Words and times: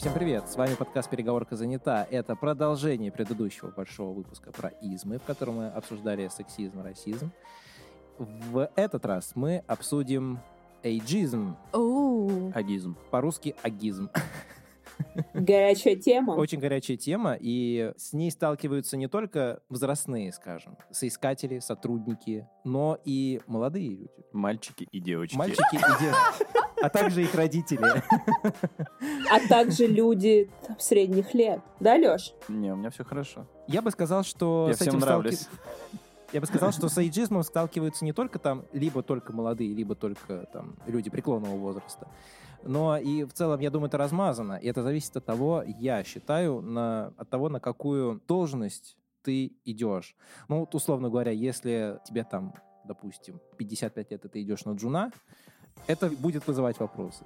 Всем 0.00 0.14
привет! 0.14 0.48
С 0.48 0.56
вами 0.56 0.76
подкаст 0.76 1.10
«Переговорка 1.10 1.56
занята». 1.56 2.06
Это 2.10 2.34
продолжение 2.34 3.12
предыдущего 3.12 3.68
большого 3.68 4.14
выпуска 4.14 4.50
про 4.50 4.70
измы, 4.80 5.18
в 5.18 5.24
котором 5.24 5.56
мы 5.56 5.68
обсуждали 5.68 6.26
сексизм, 6.28 6.80
расизм. 6.80 7.30
В 8.16 8.70
этот 8.76 9.04
раз 9.04 9.32
мы 9.34 9.62
обсудим 9.66 10.38
эйджизм, 10.82 11.54
Оу. 11.74 12.50
Агизм. 12.54 12.96
по-русски 13.10 13.54
агизм. 13.60 14.08
Горячая 15.34 15.96
тема. 15.96 16.32
Очень 16.32 16.60
горячая 16.60 16.96
тема, 16.96 17.36
и 17.38 17.92
с 17.98 18.14
ней 18.14 18.30
сталкиваются 18.30 18.96
не 18.96 19.06
только 19.06 19.60
возрастные, 19.68 20.32
скажем, 20.32 20.78
соискатели, 20.90 21.58
сотрудники, 21.58 22.48
но 22.64 22.98
и 23.04 23.42
молодые 23.46 23.90
люди. 23.90 24.10
Мальчики 24.32 24.88
и 24.90 24.98
девочки. 24.98 25.36
Мальчики 25.36 25.74
и 25.74 26.02
девочки, 26.02 26.46
а 26.82 26.88
также 26.88 27.22
их 27.22 27.34
родители. 27.34 28.02
А 29.30 29.48
также 29.48 29.86
люди 29.86 30.50
там, 30.66 30.78
средних 30.78 31.34
лет. 31.34 31.60
Да, 31.80 31.94
Леш? 31.94 32.34
Не, 32.48 32.72
у 32.72 32.76
меня 32.76 32.90
все 32.90 33.04
хорошо. 33.04 33.46
Я 33.66 33.82
бы 33.82 33.90
сказал, 33.90 34.22
что 34.24 34.66
Я 34.68 34.74
всем 34.74 34.98
нравлюсь. 34.98 35.40
сталки- 35.40 35.58
Я 36.32 36.40
бы 36.40 36.46
сказал, 36.46 36.72
что 36.72 36.88
с 36.88 36.96
эйджизмом 36.98 37.42
сталкиваются 37.42 38.04
не 38.04 38.12
только 38.12 38.38
там, 38.38 38.64
либо 38.72 39.02
только 39.02 39.32
молодые, 39.32 39.74
либо 39.74 39.94
только 39.94 40.46
там 40.52 40.76
люди 40.86 41.10
преклонного 41.10 41.56
возраста. 41.56 42.08
Но 42.62 42.98
и 42.98 43.24
в 43.24 43.32
целом, 43.32 43.60
я 43.60 43.70
думаю, 43.70 43.88
это 43.88 43.96
размазано. 43.98 44.54
И 44.54 44.68
это 44.68 44.82
зависит 44.82 45.16
от 45.16 45.24
того, 45.24 45.64
я 45.78 46.04
считаю, 46.04 46.60
на, 46.60 47.12
от 47.16 47.30
того, 47.30 47.48
на 47.48 47.58
какую 47.58 48.20
должность 48.28 48.96
ты 49.22 49.52
идешь. 49.64 50.14
Ну, 50.48 50.60
вот, 50.60 50.74
условно 50.74 51.08
говоря, 51.08 51.30
если 51.30 51.98
тебе 52.04 52.22
там, 52.24 52.54
допустим, 52.84 53.40
55 53.56 54.10
лет, 54.10 54.24
и 54.24 54.28
ты 54.28 54.42
идешь 54.42 54.64
на 54.66 54.72
джуна, 54.72 55.10
это 55.86 56.10
будет 56.10 56.46
вызывать 56.46 56.78
вопросы. 56.78 57.24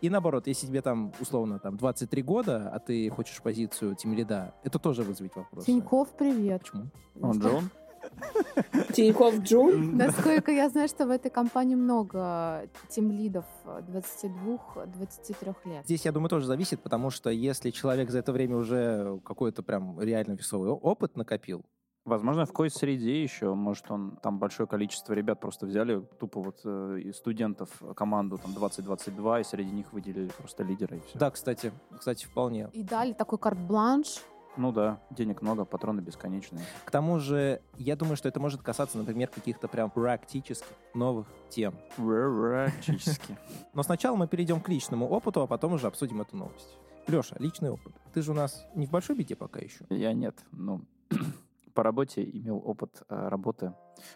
И 0.00 0.10
наоборот, 0.10 0.46
если 0.46 0.66
тебе 0.66 0.82
там, 0.82 1.12
условно, 1.20 1.58
там 1.58 1.76
23 1.76 2.22
года, 2.22 2.70
а 2.74 2.78
ты 2.78 3.08
хочешь 3.08 3.40
позицию 3.40 3.94
тимлида, 3.94 4.54
это 4.62 4.78
тоже 4.78 5.02
вызовет 5.02 5.34
вопросы. 5.34 5.66
Тиньков, 5.66 6.14
привет. 6.16 6.62
Почему? 6.62 6.90
Он 7.22 7.38
Джон? 7.38 7.70
Тиньков 8.92 9.38
Джун? 9.38 9.96
Насколько 9.96 10.52
я 10.52 10.68
знаю, 10.68 10.88
что 10.88 11.06
в 11.06 11.10
этой 11.10 11.30
компании 11.30 11.74
много 11.74 12.68
тимлидов 12.90 13.46
22-23 13.64 15.54
лет. 15.64 15.84
Здесь, 15.84 16.04
я 16.04 16.12
думаю, 16.12 16.28
тоже 16.28 16.46
зависит, 16.46 16.82
потому 16.82 17.08
что 17.10 17.30
если 17.30 17.70
человек 17.70 18.10
за 18.10 18.18
это 18.18 18.32
время 18.32 18.56
уже 18.56 19.20
какой-то 19.24 19.62
прям 19.62 19.98
реально 20.00 20.32
весовый 20.32 20.70
опыт 20.70 21.16
накопил, 21.16 21.64
Возможно, 22.04 22.44
в 22.44 22.48
какой-то 22.48 22.78
среде 22.78 23.22
еще, 23.22 23.54
может, 23.54 23.90
он 23.90 24.18
там 24.22 24.38
большое 24.38 24.66
количество 24.66 25.14
ребят 25.14 25.40
просто 25.40 25.64
взяли, 25.64 26.00
тупо 26.18 26.42
вот 26.42 26.60
э, 26.64 27.00
из 27.02 27.16
студентов 27.16 27.70
команду 27.96 28.36
там 28.36 28.52
20-22, 28.52 29.40
и 29.40 29.44
среди 29.44 29.70
них 29.70 29.90
выделили 29.92 30.30
просто 30.36 30.64
лидера 30.64 30.98
и 30.98 31.00
все. 31.00 31.18
да, 31.18 31.30
кстати, 31.30 31.72
кстати, 31.96 32.26
вполне. 32.26 32.68
И 32.74 32.82
дали 32.82 33.14
такой 33.14 33.38
карт-бланш. 33.38 34.20
Ну 34.56 34.70
да, 34.70 35.00
денег 35.10 35.42
много, 35.42 35.64
патроны 35.64 36.00
бесконечные. 36.00 36.62
К 36.84 36.90
тому 36.90 37.18
же, 37.18 37.60
я 37.76 37.96
думаю, 37.96 38.16
что 38.16 38.28
это 38.28 38.38
может 38.38 38.62
касаться, 38.62 38.98
например, 38.98 39.28
каких-то 39.28 39.66
прям 39.66 39.90
практически 39.90 40.66
новых 40.94 41.26
тем. 41.48 41.74
Практически. 41.96 43.36
Но 43.72 43.82
сначала 43.82 44.14
мы 44.14 44.28
перейдем 44.28 44.60
к 44.60 44.68
личному 44.68 45.08
опыту, 45.08 45.42
а 45.42 45.46
потом 45.46 45.72
уже 45.72 45.86
обсудим 45.86 46.20
эту 46.20 46.36
новость. 46.36 46.76
Леша, 47.08 47.34
личный 47.38 47.70
опыт. 47.70 47.94
Ты 48.12 48.22
же 48.22 48.30
у 48.30 48.34
нас 48.34 48.64
не 48.74 48.86
в 48.86 48.90
большой 48.90 49.16
беде 49.16 49.34
пока 49.34 49.58
еще. 49.58 49.84
Я 49.90 50.12
нет, 50.12 50.36
ну, 50.52 50.82
по 51.74 51.82
работе 51.82 52.22
имел 52.22 52.62
опыт 52.64 53.02
э, 53.08 53.28
работы. 53.28 53.72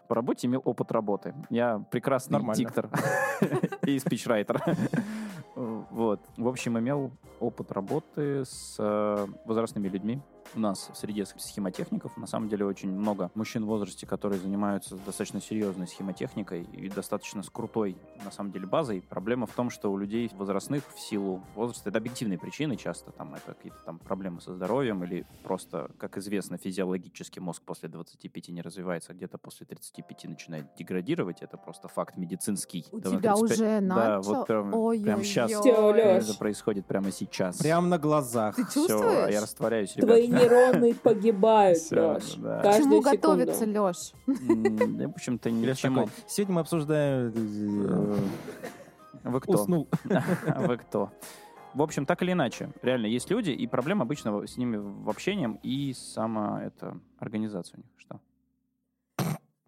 По 0.09 0.15
работе 0.15 0.47
имел 0.47 0.63
опыт 0.65 0.93
работы. 0.93 1.35
Я 1.51 1.79
прекрасный 1.91 2.35
Нормально. 2.35 2.57
диктор 2.57 2.91
и 3.87 3.99
спичрайтер. 3.99 4.63
Вот. 5.57 6.21
В 6.37 6.47
общем, 6.47 6.79
имел 6.79 7.11
опыт 7.41 7.73
работы 7.73 8.45
с 8.45 8.77
э, 8.79 9.27
возрастными 9.45 9.89
людьми. 9.89 10.23
У 10.55 10.61
нас 10.61 10.89
в 10.93 10.97
среде 10.97 11.25
схемотехников 11.27 12.17
на 12.17 12.27
самом 12.27 12.49
деле 12.49 12.65
очень 12.65 12.91
много 12.91 13.31
мужчин 13.35 13.65
в 13.65 13.69
возрасте, 13.69 14.07
которые 14.07 14.41
занимаются 14.41 14.97
достаточно 14.97 15.41
серьезной 15.41 15.87
схемотехникой 15.87 16.63
и 16.73 16.89
достаточно 16.89 17.43
с 17.43 17.51
крутой, 17.51 17.97
на 18.25 18.31
самом 18.31 18.51
деле, 18.53 18.67
базой. 18.67 19.03
Проблема 19.03 19.47
в 19.47 19.53
том, 19.53 19.71
что 19.71 19.93
у 19.93 19.97
людей 19.99 20.31
возрастных 20.35 20.83
в 20.95 20.99
силу 21.01 21.43
возраста, 21.55 21.91
это 21.91 21.99
объективные 21.99 22.39
причины 22.39 22.77
часто, 22.77 23.13
там 23.13 23.35
это 23.35 23.55
какие-то 23.55 23.79
там 23.85 23.99
проблемы 23.99 24.41
со 24.41 24.55
здоровьем 24.55 25.05
или 25.05 25.27
просто, 25.45 25.91
как 25.99 26.17
известно, 26.17 26.57
физиологически 26.57 27.39
мозг 27.41 27.63
после 27.65 27.89
25 27.89 28.49
не 28.49 28.63
развивается, 28.63 29.13
а 29.13 29.15
где-то 29.15 29.39
после 29.39 29.67
35 29.67 30.25
начинает 30.25 30.67
деградировать. 30.79 31.43
Это 31.43 31.57
просто 31.59 31.89
факт 31.89 32.17
медицинский. 32.17 32.87
У 32.91 32.99
Да, 33.01 33.11
тебя 33.11 33.35
35 33.35 33.43
уже 33.43 33.81
Да, 33.81 34.17
начал? 34.17 34.23
вот 34.35 34.47
прям, 34.47 34.75
Ой-ой-ой. 34.75 35.05
прям 35.05 35.23
сейчас 35.25 35.51
Лёш. 35.51 36.25
это 36.25 36.35
происходит 36.39 36.87
прямо 36.87 37.13
сейчас. 37.13 37.59
Прям 37.59 37.89
на 37.91 37.99
глазах. 37.99 38.57
Ты 38.57 38.65
Всё, 38.65 38.87
чувствуешь? 38.89 39.31
я 39.35 39.41
растворяюсь, 39.43 39.95
ребят. 39.97 40.09
Твои 40.09 40.29
нейроны 40.39 40.95
погибают, 40.95 41.79
Леш. 41.91 42.35
да. 42.37 42.61
К 42.63 42.77
чему 42.77 43.03
секунду. 43.03 43.11
готовиться, 43.11 43.65
Леш? 43.67 44.13
В 44.27 45.11
общем-то, 45.11 45.51
ни 45.51 45.63
к 45.65 45.67
Леш 45.69 45.79
чему. 45.79 45.97
такой, 46.07 46.13
Сегодня 46.27 46.55
мы 46.55 46.61
обсуждаем... 46.63 47.33
э, 47.35 48.19
Вы 49.25 49.41
кто? 49.41 49.53
Уснул. 49.53 49.89
Вы 50.57 50.77
кто? 50.79 51.11
В 51.75 51.83
общем, 51.83 52.07
так 52.07 52.23
или 52.23 52.33
иначе, 52.33 52.71
реально 52.83 53.07
есть 53.07 53.31
люди, 53.31 53.51
и 53.51 53.67
проблема 53.67 54.03
обычно 54.03 54.47
с 54.47 54.57
ними 54.57 54.79
в 54.79 55.09
общением 55.11 55.59
и 55.63 55.93
сама 55.93 56.63
эта 56.65 56.99
организация 57.19 57.77
у 57.77 57.81
них. 57.81 57.91
Что? 57.99 58.21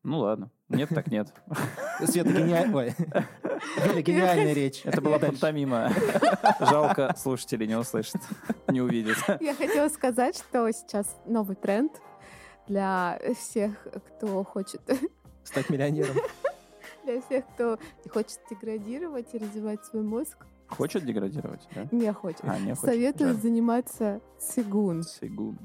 Ну 0.03 0.19
ладно. 0.21 0.51
Нет, 0.71 0.89
так 0.91 1.09
нет. 1.09 1.33
Света, 2.05 2.31
гениальная... 2.33 2.75
Ой. 2.75 2.95
Гениальная 4.03 4.53
речь. 4.55 4.83
Это 4.85 5.01
была 5.01 5.19
пантомима. 5.19 5.91
Жалко, 6.61 7.15
слушатели 7.19 7.67
не 7.67 7.77
услышат, 7.77 8.21
не 8.69 8.81
увидят. 8.81 9.19
Я 9.41 9.55
хотела 9.55 9.89
сказать, 9.89 10.37
что 10.37 10.71
сейчас 10.73 11.19
новый 11.27 11.57
тренд 11.57 11.93
для 12.69 13.19
всех, 13.39 13.73
кто 14.17 14.45
хочет 14.45 14.81
Стать 15.45 15.69
миллионером. 15.71 16.17
для 17.05 17.21
всех, 17.21 17.45
кто 17.55 17.79
хочет 18.13 18.39
деградировать 18.49 19.27
и 19.35 19.39
развивать 19.39 19.85
свой 19.85 20.03
мозг, 20.03 20.47
Хочет 20.69 21.05
деградировать, 21.05 21.67
да? 21.75 21.89
не 21.91 22.13
хочет. 22.13 22.43
А, 22.45 22.57
не 22.61 22.75
хочет. 22.77 22.85
Советую 22.85 23.33
Жаль. 23.33 23.43
заниматься 23.43 24.21
цигун. 24.39 25.03
Цигун. 25.03 25.59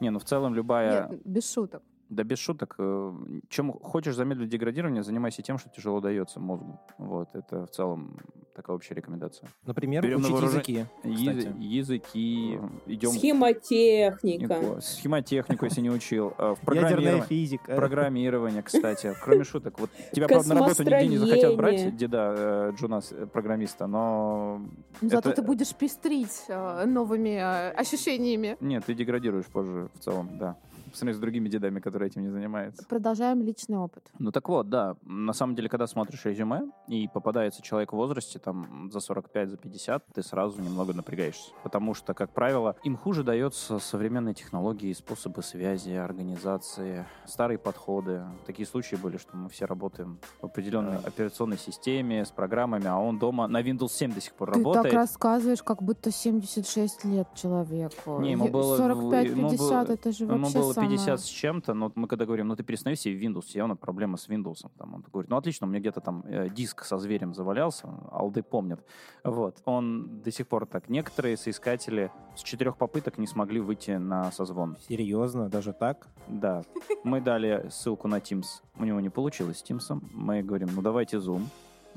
Не, 0.00 0.08
ну 0.08 0.18
в 0.18 0.24
целом 0.24 0.54
любая... 0.54 1.08
Нет, 1.10 1.20
без 1.26 1.52
шуток. 1.52 1.82
Да 2.08 2.24
без 2.24 2.38
шуток. 2.38 2.74
э, 2.78 3.12
Чем 3.50 3.72
хочешь 3.72 4.14
замедлить 4.14 4.48
деградирование, 4.48 5.02
занимайся 5.02 5.42
тем, 5.42 5.58
что 5.58 5.68
тяжело 5.68 6.00
дается 6.00 6.40
мозгу. 6.40 6.80
Вот, 6.96 7.28
это 7.34 7.66
в 7.66 7.70
целом 7.70 8.16
такая 8.54 8.74
общая 8.76 8.94
рекомендация. 8.94 9.48
Например, 9.66 10.02
Берем 10.02 10.20
на 10.22 10.28
учить 10.28 10.32
вооружение- 10.40 10.86
языки. 11.04 11.30
Язы- 11.30 11.38
Кстати. 11.38 11.56
языки, 11.62 12.58
идем... 12.86 13.10
Схемотехника. 13.10 14.80
Схемотехнику, 14.80 15.64
если 15.66 15.80
не 15.80 15.90
учил. 15.90 16.28
э, 16.38 16.54
В 16.62 16.72
Ядерная 16.74 16.90
программировании. 16.90 17.22
физика. 17.26 17.76
Программирование, 17.76 18.62
кстати. 18.62 19.14
Кроме 19.22 19.44
шуток. 19.44 19.78
Вот 19.78 19.90
тебя, 20.12 20.28
правда, 20.28 20.48
на 20.54 20.60
работу 20.60 20.82
нигде 20.82 21.06
не 21.08 21.16
захотят 21.18 21.56
брать, 21.56 21.96
деда 21.96 22.34
э, 22.36 22.72
Джуна, 22.76 23.00
с- 23.00 23.12
э, 23.12 23.26
программиста, 23.26 23.86
но... 23.86 24.60
Ну, 25.00 25.08
Зато 25.08 25.32
ты 25.32 25.42
будешь 25.42 25.74
пестрить 25.74 26.44
новыми 26.48 27.36
ощущениями. 27.78 28.56
Нет, 28.60 28.84
ты 28.86 28.94
деградируешь 28.94 29.46
позже 29.46 29.88
в 29.94 29.98
целом, 30.00 30.30
да 30.38 30.56
по 30.88 30.96
сравнению 30.96 31.18
с 31.18 31.20
другими 31.20 31.48
дедами, 31.48 31.80
которые 31.80 32.08
этим 32.08 32.22
не 32.22 32.30
занимаются. 32.30 32.84
Продолжаем 32.88 33.42
личный 33.42 33.78
опыт. 33.78 34.10
Ну 34.18 34.30
так 34.30 34.48
вот, 34.48 34.68
да. 34.68 34.96
На 35.02 35.32
самом 35.32 35.54
деле, 35.54 35.68
когда 35.68 35.86
смотришь 35.86 36.24
резюме 36.24 36.62
и 36.86 37.08
попадается 37.08 37.62
человек 37.62 37.92
в 37.92 37.96
возрасте, 37.96 38.38
там, 38.38 38.90
за 38.92 39.00
45, 39.00 39.50
за 39.50 39.56
50, 39.56 40.04
ты 40.14 40.22
сразу 40.22 40.60
немного 40.60 40.92
напрягаешься. 40.92 41.50
Потому 41.62 41.94
что, 41.94 42.14
как 42.14 42.32
правило, 42.32 42.76
им 42.84 42.96
хуже 42.96 43.22
дается 43.22 43.78
современные 43.78 44.34
технологии, 44.34 44.92
способы 44.92 45.42
связи, 45.42 45.90
организации, 45.90 47.06
старые 47.26 47.58
подходы. 47.58 48.22
Такие 48.46 48.66
случаи 48.66 48.96
были, 48.96 49.16
что 49.16 49.36
мы 49.36 49.48
все 49.48 49.66
работаем 49.66 50.18
в 50.40 50.46
определенной 50.46 50.98
да. 51.02 51.08
операционной 51.08 51.58
системе, 51.58 52.24
с 52.24 52.30
программами, 52.30 52.86
а 52.86 52.98
он 52.98 53.18
дома 53.18 53.46
на 53.48 53.60
Windows 53.60 53.90
7 53.90 54.12
до 54.14 54.20
сих 54.20 54.34
пор 54.34 54.52
ты 54.52 54.58
работает. 54.58 54.84
Ты 54.84 54.90
так 54.90 54.98
рассказываешь, 54.98 55.62
как 55.62 55.82
будто 55.82 56.10
76 56.10 57.04
лет 57.04 57.28
человеку. 57.34 58.20
Не, 58.20 58.32
ему 58.32 58.48
было... 58.48 58.78
45-50, 58.78 59.92
это 59.92 60.12
же 60.12 60.26
вообще 60.26 60.58
было 60.58 60.74
50 60.82 61.04
самое... 61.04 61.18
с 61.18 61.24
чем-то, 61.24 61.74
но 61.74 61.92
мы 61.94 62.08
когда 62.08 62.24
говорим, 62.24 62.48
ну 62.48 62.56
ты 62.56 62.62
перестань 62.62 62.96
себе 62.96 63.18
Windows, 63.18 63.46
явно 63.54 63.76
проблема 63.76 64.16
с 64.16 64.28
Windows. 64.28 64.66
Там. 64.78 64.94
Он 64.94 65.04
говорит, 65.12 65.30
ну 65.30 65.36
отлично, 65.36 65.66
у 65.66 65.70
меня 65.70 65.80
где-то 65.80 66.00
там 66.00 66.24
э, 66.26 66.48
диск 66.48 66.84
со 66.84 66.98
зверем 66.98 67.34
завалялся, 67.34 67.88
алды 68.10 68.42
помнят. 68.42 68.84
Вот. 69.24 69.58
Он 69.64 70.20
до 70.22 70.30
сих 70.30 70.46
пор 70.48 70.66
так. 70.66 70.88
Некоторые 70.88 71.36
соискатели 71.36 72.10
с 72.36 72.42
четырех 72.42 72.76
попыток 72.76 73.18
не 73.18 73.26
смогли 73.26 73.60
выйти 73.60 73.92
на 73.92 74.30
созвон. 74.32 74.76
Серьезно? 74.88 75.48
Даже 75.48 75.72
так? 75.72 76.08
Да. 76.28 76.62
Мы 77.04 77.20
дали 77.20 77.68
ссылку 77.70 78.08
на 78.08 78.18
Teams. 78.18 78.62
У 78.78 78.84
него 78.84 79.00
не 79.00 79.10
получилось 79.10 79.58
с 79.58 79.64
Teams. 79.64 80.00
Мы 80.12 80.42
говорим, 80.42 80.68
ну 80.74 80.82
давайте 80.82 81.18
Zoom 81.18 81.42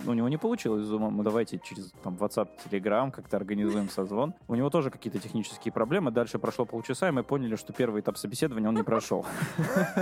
у 0.05 0.13
него 0.13 0.29
не 0.29 0.37
получилось. 0.37 0.87
Мы 0.87 1.23
давайте 1.23 1.59
через 1.63 1.91
там, 2.03 2.15
WhatsApp, 2.15 2.49
Telegram 2.69 3.11
как-то 3.11 3.37
организуем 3.37 3.89
созвон. 3.89 4.33
У 4.47 4.55
него 4.55 4.69
тоже 4.69 4.89
какие-то 4.89 5.19
технические 5.19 5.71
проблемы. 5.71 6.11
Дальше 6.11 6.39
прошло 6.39 6.65
полчаса, 6.65 7.09
и 7.09 7.11
мы 7.11 7.23
поняли, 7.23 7.55
что 7.55 7.73
первый 7.73 8.01
этап 8.01 8.17
собеседования 8.17 8.69
он 8.69 8.75
не 8.75 8.83
прошел. 8.83 9.25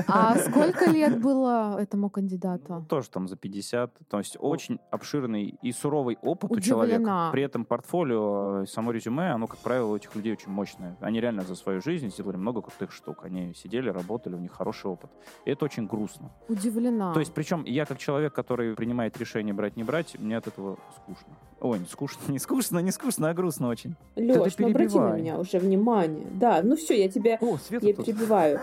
А 0.07 0.35
сколько 0.37 0.89
лет 0.89 1.21
было 1.21 1.77
этому 1.79 2.09
кандидату? 2.09 2.85
Тоже 2.89 3.09
там 3.09 3.27
за 3.27 3.35
50. 3.35 3.91
То 4.09 4.17
есть 4.17 4.37
очень 4.39 4.79
обширный 4.91 5.57
и 5.61 5.71
суровый 5.71 6.17
опыт 6.21 6.51
у 6.51 6.59
человека. 6.59 7.29
При 7.31 7.43
этом 7.43 7.65
портфолио, 7.65 8.63
э, 8.63 8.65
само 8.65 8.91
резюме, 8.91 9.31
оно, 9.31 9.47
как 9.47 9.59
правило, 9.59 9.91
у 9.91 9.95
этих 9.95 10.15
людей 10.15 10.33
очень 10.33 10.51
мощное. 10.51 10.97
Они 11.01 11.19
реально 11.19 11.43
за 11.43 11.55
свою 11.55 11.81
жизнь 11.81 12.09
сделали 12.09 12.37
много 12.37 12.61
крутых 12.61 12.91
штук. 12.91 13.25
Они 13.25 13.53
сидели, 13.53 13.89
работали, 13.89 14.35
у 14.35 14.39
них 14.39 14.51
хороший 14.51 14.87
опыт. 14.87 15.09
И 15.45 15.51
это 15.51 15.65
очень 15.65 15.87
грустно. 15.87 16.31
Удивлена. 16.47 17.13
То 17.13 17.19
есть, 17.19 17.33
причем 17.33 17.63
я 17.65 17.85
как 17.85 17.97
человек, 17.97 18.33
который 18.33 18.75
принимает 18.75 19.17
решение 19.17 19.53
брать, 19.53 19.75
не 19.79 19.83
брать, 19.85 20.19
мне 20.19 20.35
от 20.37 20.47
этого 20.47 20.77
скучно. 20.97 21.33
Ой, 21.61 21.79
не 21.79 21.85
скучно, 21.85 22.19
не 22.31 22.39
скучно, 22.39 22.79
не 22.79 22.91
скучно, 22.91 23.29
а 23.29 23.33
грустно 23.33 23.69
очень. 23.69 23.95
Леш, 24.15 24.57
ну 24.57 24.67
обрати 24.67 24.99
на 24.99 25.17
меня 25.17 25.39
уже 25.39 25.57
внимание. 25.59 26.27
Да, 26.33 26.61
ну 26.63 26.75
все, 26.75 27.01
я 27.01 27.09
тебя 27.09 27.37
О, 27.41 27.57
Света 27.57 27.87
я 27.87 27.93
тут. 27.93 28.05
перебиваю. 28.05 28.59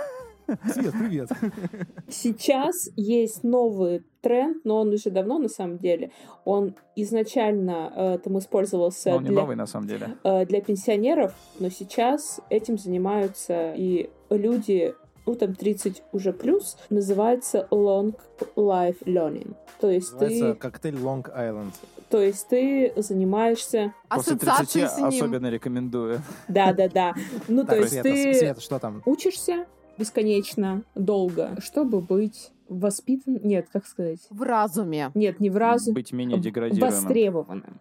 Свет, 0.72 0.92
привет. 0.92 1.28
Сейчас 2.08 2.88
есть 2.94 3.42
новый 3.42 4.04
тренд, 4.20 4.64
но 4.64 4.80
он 4.80 4.90
уже 4.90 5.10
давно 5.10 5.38
на 5.38 5.48
самом 5.48 5.78
деле. 5.78 6.12
Он 6.44 6.74
изначально 6.94 7.92
э, 7.96 8.18
там 8.22 8.38
использовался 8.38 9.10
Но 9.10 9.16
он 9.16 9.22
не 9.24 9.30
для, 9.30 9.40
новый, 9.40 9.56
на 9.56 9.66
самом 9.66 9.88
деле. 9.88 10.16
э, 10.22 10.46
для 10.46 10.60
пенсионеров, 10.60 11.34
но 11.58 11.68
сейчас 11.68 12.40
этим 12.48 12.78
занимаются 12.78 13.72
и 13.74 14.10
люди, 14.30 14.94
ну 15.26 15.34
там 15.34 15.54
30 15.54 16.02
уже 16.12 16.32
плюс, 16.32 16.76
называется 16.90 17.66
long 17.70 18.14
life 18.56 19.02
learning. 19.04 19.54
То 19.80 19.90
есть 19.90 20.12
Называется 20.12 20.52
ты, 20.54 20.58
коктейль 20.58 20.94
Long 20.96 21.22
Island. 21.36 21.72
то 22.08 22.18
есть 22.22 22.48
ты 22.48 22.92
занимаешься, 22.96 23.92
После 24.08 24.34
Ассоциации 24.36 24.80
30 24.80 24.90
с 24.92 24.96
ним. 24.98 25.06
особенно 25.08 25.46
рекомендую. 25.50 26.22
да-да-да, 26.48 27.14
ну 27.48 27.64
то 27.64 27.76
есть 27.76 28.00
ты 28.00 28.34
Света, 28.34 28.60
что 28.60 28.78
там? 28.78 29.02
учишься 29.04 29.66
бесконечно 29.98 30.82
долго, 30.94 31.56
чтобы 31.60 32.00
быть 32.00 32.52
воспитан, 32.68 33.38
нет, 33.42 33.66
как 33.72 33.86
сказать, 33.86 34.20
В 34.30 34.42
разуме. 34.42 35.10
нет, 35.14 35.40
не 35.40 35.50
в 35.50 35.56
разу, 35.56 35.92
Быть 35.92 36.12
менее 36.12 36.38
деградируемым. 36.38 36.90
востребованным. 37.02 37.80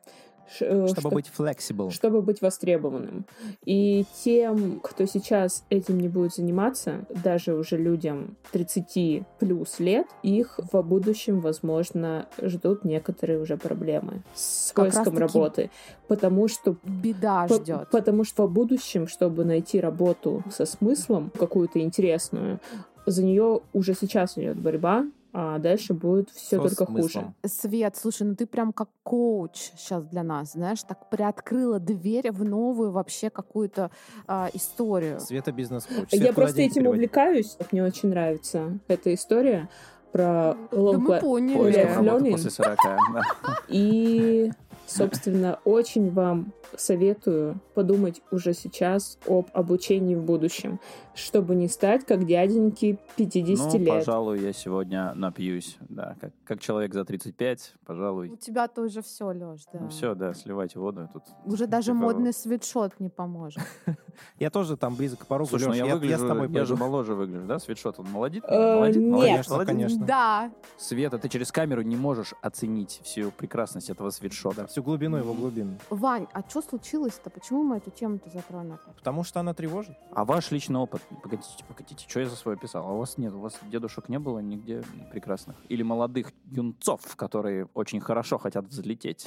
Э, 0.60 0.86
Чтобы 0.88 1.00
что- 1.02 1.10
быть 1.10 1.32
flexible. 1.38 1.90
чтобы 1.92 2.22
быть 2.22 2.42
востребованным. 2.42 3.26
И 3.66 4.06
тем, 4.24 4.80
кто 4.82 5.06
сейчас 5.06 5.66
этим 5.70 6.00
не 6.00 6.08
будет 6.08 6.34
заниматься, 6.36 7.06
даже 7.24 7.54
уже 7.56 7.78
людям 7.78 8.36
30 8.52 9.24
плюс 9.40 9.80
лет, 9.80 10.08
их 10.24 10.60
в 10.72 10.82
будущем, 10.84 11.40
возможно, 11.40 12.28
ждут 12.42 12.86
некоторые 12.86 13.40
уже 13.40 13.58
проблемы 13.58 14.22
с 14.36 14.72
Как 14.74 14.86
поиском 14.94 15.18
работы. 15.18 15.72
Потому 16.08 16.48
что 16.48 16.76
Беда 16.84 17.48
по- 17.48 17.56
ждет. 17.56 17.90
Потому 17.92 18.24
что 18.24 18.46
в 18.48 18.52
будущем, 18.52 19.08
чтобы 19.08 19.46
найти 19.46 19.80
работу 19.80 20.44
со 20.52 20.66
смыслом, 20.66 21.32
какую-то 21.38 21.80
интересную, 21.80 22.60
за 23.08 23.24
нее 23.24 23.62
уже 23.74 23.94
сейчас 23.94 24.38
идет 24.38 24.58
борьба, 24.58 25.06
а 25.38 25.60
дальше 25.60 25.94
будет 25.94 26.30
все 26.30 26.56
Со 26.56 26.70
только 26.70 26.86
хуже. 26.86 27.02
смыслом. 27.10 27.36
Свет, 27.46 27.98
слушай, 27.98 28.24
ну 28.26 28.36
ты 28.36 28.46
прям 28.46 28.72
как 28.72 28.88
коуч 29.04 29.72
сейчас 29.76 30.06
для 30.06 30.24
нас, 30.24 30.54
знаешь, 30.54 30.82
так 30.84 31.10
приоткрыла 31.10 31.80
дверь 31.80 32.32
в 32.32 32.46
новую 32.46 32.92
вообще 32.92 33.30
какую-то 33.30 33.92
а, 34.28 34.50
историю. 34.54 35.20
Света 35.20 35.52
бизнес-коуч. 35.52 36.08
Я 36.14 36.32
просто 36.32 36.62
этим 36.62 36.84
переводить? 36.84 36.88
увлекаюсь. 37.00 37.58
Мне 37.74 37.84
очень 37.84 38.10
нравится 38.10 38.80
эта 38.88 39.14
история 39.14 39.68
про 40.14 40.56
Да 40.72 40.78
long 40.78 40.98
мы 41.00 41.16
li- 41.16 41.20
поняли. 41.20 42.32
После 42.32 42.50
40. 42.52 42.78
да. 43.14 43.22
И, 43.68 44.52
собственно, 44.86 45.60
очень 45.66 46.12
вам 46.12 46.54
советую 46.78 47.60
подумать 47.74 48.22
уже 48.32 48.54
сейчас 48.54 49.18
об 49.28 49.48
обучении 49.54 50.16
в 50.16 50.24
будущем, 50.24 50.80
чтобы 51.14 51.56
не 51.56 51.68
стать 51.68 52.06
как 52.06 52.26
дяденьки 52.26 53.00
50 53.16 53.74
Ну, 53.74 53.80
лет. 53.80 53.90
пожалуй, 53.90 54.40
я 54.42 54.54
сегодня 54.54 55.14
напьюсь. 55.16 55.78
Да, 55.90 56.16
как, 56.20 56.32
как 56.44 56.60
человек 56.60 56.94
за 56.94 57.06
35, 57.06 57.74
У 57.82 57.86
пожалуй. 57.86 58.36
тебя 58.38 58.68
тоже 58.68 59.02
все, 59.02 59.28
Леш, 59.32 59.62
да. 59.72 59.80
Ну 59.80 59.90
все, 59.90 60.16
да, 60.16 60.34
сливайте 60.34 60.80
воду. 60.80 61.10
Тут, 61.14 61.24
Уже 61.46 61.68
даже 61.68 61.92
типа, 61.92 61.98
модный 61.98 62.34
свитшот 62.34 63.00
не 63.00 63.10
поможет. 63.10 63.64
Я 64.40 64.50
тоже 64.50 64.78
там 64.78 64.96
близок 64.96 65.20
к 65.20 65.26
порогу. 65.26 65.50
Слушай, 65.50 65.68
ну 65.68 65.74
я, 65.74 65.86
я, 65.86 65.96
выгляжу, 65.96 66.12
я 66.12 66.18
с 66.18 66.22
тобой 66.28 66.50
я 66.50 66.66
же 66.66 66.76
моложе 66.76 67.16
выгляжу, 67.16 67.46
да? 67.48 67.60
Свитшот, 67.60 68.00
он 68.00 68.10
молодит? 68.10 68.44
Э, 68.48 68.76
молодит? 68.76 69.02
нет. 69.02 69.46
Конечно. 69.66 70.06
Да. 70.06 70.52
Света, 70.78 71.18
ты 71.18 71.28
через 71.30 71.52
камеру 71.52 71.82
не 71.82 71.96
можешь 71.96 72.34
оценить 72.42 73.02
всю 73.04 73.32
прекрасность 73.32 73.90
этого 73.90 74.10
свитшота. 74.10 74.68
Всю 74.75 74.83
глубину 74.83 75.16
его 75.16 75.33
глубин. 75.33 75.80
Вань, 75.89 76.27
а 76.33 76.42
что 76.42 76.62
случилось-то? 76.62 77.30
Почему 77.30 77.63
мы 77.63 77.77
эту 77.77 77.92
тему-то 77.92 78.30
затронули? 78.30 78.77
Потому 78.98 79.24
что 79.24 79.39
она 79.39 79.54
тревожит. 79.54 79.95
А 80.12 80.25
ваш 80.25 80.51
личный 80.51 80.81
опыт? 80.81 81.01
Погодите, 81.24 81.63
погодите, 81.66 82.06
что 82.10 82.19
я 82.19 82.25
за 82.25 82.36
свое 82.36 82.57
писал? 82.57 82.86
А 82.86 82.92
у 82.92 82.98
вас 82.98 83.18
нет, 83.18 83.31
у 83.31 83.39
вас 83.39 83.57
дедушек 83.72 84.10
не 84.10 84.19
было 84.19 84.39
нигде 84.39 84.83
прекрасных? 85.13 85.56
Или 85.69 85.81
молодых 85.81 86.33
юнцов, 86.51 87.16
которые 87.16 87.69
очень 87.74 88.01
хорошо 88.01 88.38
хотят 88.38 88.66
взлететь? 88.66 89.24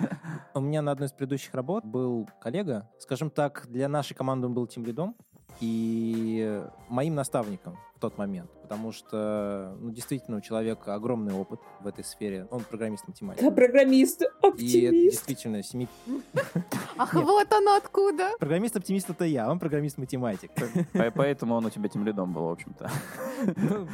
У 0.54 0.60
меня 0.60 0.80
на 0.80 0.92
одной 0.92 1.08
из 1.08 1.12
предыдущих 1.12 1.52
работ 1.52 1.84
был 1.84 2.26
коллега, 2.40 2.88
скажем 2.98 3.28
так, 3.28 3.66
для 3.68 3.90
нашей 3.90 4.14
команды 4.14 4.46
он 4.46 4.54
был 4.54 4.66
тем 4.66 4.86
лидом 4.86 5.14
и 5.60 6.62
моим 6.88 7.14
наставником 7.14 7.76
в 7.96 8.00
тот 8.00 8.18
момент, 8.18 8.50
потому 8.62 8.92
что, 8.92 9.74
ну, 9.80 9.90
действительно, 9.90 10.36
у 10.36 10.40
человека 10.42 10.94
огромный 10.94 11.32
опыт 11.32 11.60
в 11.80 11.86
этой 11.86 12.04
сфере. 12.04 12.46
Он 12.50 12.62
программист-математик. 12.62 13.42
Да, 13.42 13.50
программист, 13.50 14.20
И 14.22 14.24
это 14.26 14.48
оптимист. 14.48 14.92
действительно 14.92 15.62
семи... 15.62 15.88
Ах, 16.98 17.14
вот 17.14 17.50
оно 17.52 17.76
откуда. 17.76 18.32
Программист-оптимист 18.38 19.08
это 19.10 19.24
я, 19.24 19.50
он 19.50 19.58
программист-математик. 19.58 20.50
По- 20.92 21.10
Поэтому 21.10 21.54
он 21.54 21.64
у 21.66 21.70
тебя 21.70 21.88
тем 21.88 22.04
лидом 22.04 22.32
был, 22.34 22.48
в 22.48 22.52
общем-то. 22.52 22.90
Ну, 23.56 23.88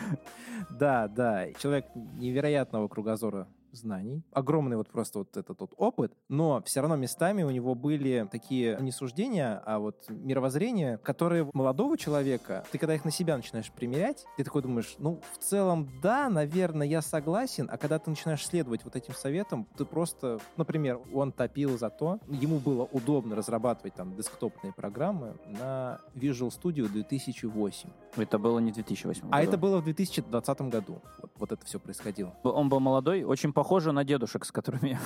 Да, 0.71 1.07
да. 1.09 1.53
Человек 1.55 1.87
невероятного 1.95 2.89
кругозора 2.89 3.47
знаний. 3.77 4.23
Огромный 4.33 4.77
вот 4.77 4.89
просто 4.89 5.21
вот 5.21 5.37
этот 5.37 5.61
вот 5.61 5.73
опыт, 5.77 6.13
но 6.29 6.63
все 6.65 6.81
равно 6.81 6.97
местами 6.97 7.43
у 7.43 7.51
него 7.51 7.75
были 7.75 8.29
такие 8.31 8.77
не 8.81 8.93
суждения, 8.93 9.63
а 9.65 9.79
вот 9.79 10.05
мировоззрения, 10.09 10.99
которые 10.99 11.49
молодого 11.53 11.97
человека, 11.99 12.65
ты 12.71 12.79
когда 12.79 12.95
их 12.95 13.05
на 13.05 13.11
себя 13.11 13.37
начинаешь 13.37 13.71
примерять, 13.71 14.25
ты 14.37 14.45
такой 14.45 14.63
думаешь, 14.63 14.95
ну, 14.99 15.21
в 15.33 15.39
целом, 15.39 15.89
да, 16.03 16.29
наверное, 16.29 16.87
я 16.87 17.03
согласен, 17.03 17.69
а 17.71 17.79
когда 17.79 17.99
ты 17.99 18.11
начинаешь 18.11 18.45
следовать 18.47 18.85
вот 18.85 18.97
этим 18.97 19.15
советам, 19.15 19.67
ты 19.77 19.85
просто, 19.85 20.39
например, 20.57 21.01
он 21.13 21.33
топил 21.33 21.79
за 21.79 21.91
то, 21.91 22.19
ему 22.29 22.59
было 22.59 22.85
удобно 22.93 23.37
разрабатывать 23.37 23.95
там 23.95 24.15
десктопные 24.17 24.73
программы 24.73 25.37
на 25.47 26.01
Visual 26.15 26.51
Studio 26.51 26.89
2008. 26.89 27.89
Это 28.17 28.39
было 28.39 28.59
не 28.59 28.73
в 28.73 28.75
2008 28.75 29.23
А 29.31 29.39
году. 29.39 29.49
это 29.49 29.59
было 29.59 29.79
в 29.81 29.85
2020 29.85 30.61
году. 30.63 31.01
Вот, 31.21 31.31
вот 31.39 31.53
это 31.53 31.65
все 31.65 31.79
происходило. 31.79 32.35
Он 32.43 32.69
был 32.69 32.81
молодой, 32.81 33.23
очень 33.25 33.53
похоже 33.63 33.93
на 33.93 34.03
дедушек, 34.03 34.45
с 34.45 34.51
которыми 34.51 34.89
я 34.89 34.99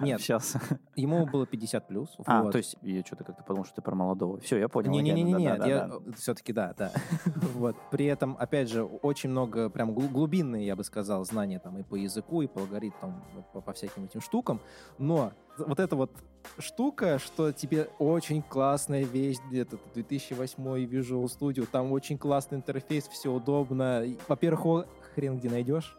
Нет, 0.00 0.18
общался. 0.18 0.60
ему 0.96 1.26
было 1.26 1.46
50 1.46 1.86
плюс. 1.86 2.16
А, 2.26 2.42
вот. 2.42 2.50
то 2.50 2.58
есть 2.58 2.74
я 2.82 3.04
что-то 3.04 3.22
как-то 3.22 3.44
подумал, 3.44 3.64
что 3.66 3.76
ты 3.76 3.82
про 3.82 3.94
молодого. 3.94 4.40
Все, 4.40 4.58
я 4.58 4.68
понял. 4.68 4.90
Не-не-не, 4.90 5.22
нет, 5.22 5.40
я 5.40 5.56
да-да-да-да. 5.56 6.12
все-таки 6.16 6.52
да, 6.52 6.74
да. 6.76 6.90
вот. 7.54 7.76
При 7.92 8.06
этом, 8.06 8.36
опять 8.36 8.68
же, 8.68 8.82
очень 8.82 9.30
много 9.30 9.70
прям 9.70 9.94
глу- 9.94 10.08
глубинные, 10.08 10.66
я 10.66 10.74
бы 10.74 10.82
сказал, 10.82 11.24
знания 11.24 11.60
там 11.60 11.78
и 11.78 11.84
по 11.84 11.94
языку, 11.94 12.42
и 12.42 12.48
по 12.48 12.62
алгоритмам, 12.62 13.22
по, 13.52 13.60
по 13.60 13.72
всяким 13.72 14.06
этим 14.06 14.20
штукам. 14.20 14.60
Но 14.98 15.32
вот 15.56 15.78
эта 15.78 15.94
вот 15.94 16.10
штука, 16.58 17.20
что 17.20 17.52
тебе 17.52 17.90
очень 18.00 18.42
классная 18.42 19.04
вещь, 19.04 19.36
где-то 19.50 19.78
2008 19.94 20.64
Visual 20.84 21.26
Studio, 21.26 21.64
там 21.70 21.92
очень 21.92 22.18
классный 22.18 22.58
интерфейс, 22.58 23.06
все 23.06 23.32
удобно. 23.32 24.04
Во-первых, 24.26 24.88
хрен 25.14 25.38
где 25.38 25.48
найдешь. 25.48 25.96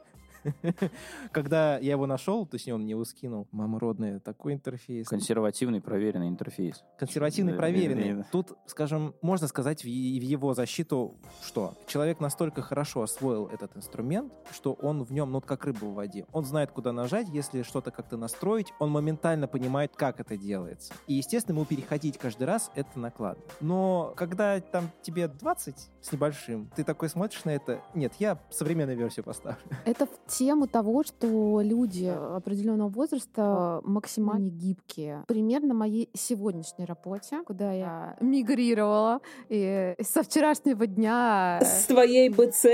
Когда 1.32 1.78
я 1.78 1.92
его 1.92 2.06
нашел, 2.06 2.46
точнее, 2.46 2.75
он 2.75 2.82
мне 2.82 2.92
его 2.92 3.06
скинул, 3.06 3.48
мама 3.52 3.80
родная, 3.80 4.20
такой 4.20 4.54
интерфейс. 4.54 5.08
Консервативный, 5.08 5.82
проверенный 5.82 6.28
интерфейс. 6.28 6.84
Консервативный, 6.98 7.54
проверенный. 7.54 8.24
Тут, 8.32 8.58
скажем, 8.66 9.16
можно 9.22 9.48
сказать 9.48 9.84
в, 9.84 9.88
его 9.88 10.54
защиту, 10.54 11.18
что 11.44 11.74
человек 11.88 12.20
настолько 12.20 12.62
хорошо 12.62 13.02
освоил 13.02 13.48
этот 13.48 13.75
инструмент, 13.75 14.34
что 14.52 14.74
он 14.74 15.04
в 15.04 15.12
нем, 15.12 15.32
ну, 15.32 15.42
как 15.42 15.66
рыба 15.66 15.86
в 15.86 15.94
воде. 15.94 16.25
Он 16.32 16.46
знает, 16.46 16.72
куда 16.72 16.92
нажать, 16.92 17.28
если 17.30 17.62
что-то 17.64 17.92
как-то 17.92 18.18
настроить, 18.18 18.74
он 18.80 18.90
моментально 18.92 19.48
понимает, 19.48 19.96
как 19.96 20.20
это 20.20 20.38
делается. 20.38 20.94
И, 21.08 21.14
естественно, 21.16 21.56
ему 21.56 21.66
переходить 21.66 22.18
каждый 22.18 22.44
раз 22.44 22.72
это 22.75 23.00
накладно. 23.00 23.44
Но 23.62 24.14
когда 24.16 24.60
там 24.60 24.90
тебе 25.02 25.28
20 25.28 25.90
с 26.02 26.12
небольшим, 26.12 26.70
ты 26.75 26.84
такой 26.84 27.10
смотришь 27.10 27.44
на 27.46 27.52
это, 27.52 27.82
нет, 27.94 28.14
я 28.20 28.40
современную 28.50 28.98
версию 28.98 29.25
поставлю. 29.25 29.62
Это 29.86 30.06
в 30.06 30.28
тему 30.38 30.68
того, 30.68 31.04
что 31.04 31.62
люди 31.62 32.06
определенного 32.06 32.89
возраста 32.89 33.80
максимально 33.84 34.50
гибкие. 34.50 35.24
Пример 35.27 35.62
на 35.62 35.74
моей 35.74 36.10
сегодняшней 36.13 36.86
работе, 36.86 37.42
куда 37.46 37.72
я 37.72 38.18
мигрировала, 38.20 39.22
и 39.50 39.96
со 40.01 40.24
вчерашнего 40.24 40.88
дня... 40.88 41.60
С 41.62 41.86
твоей 41.86 42.30
БЦ, 42.30 42.65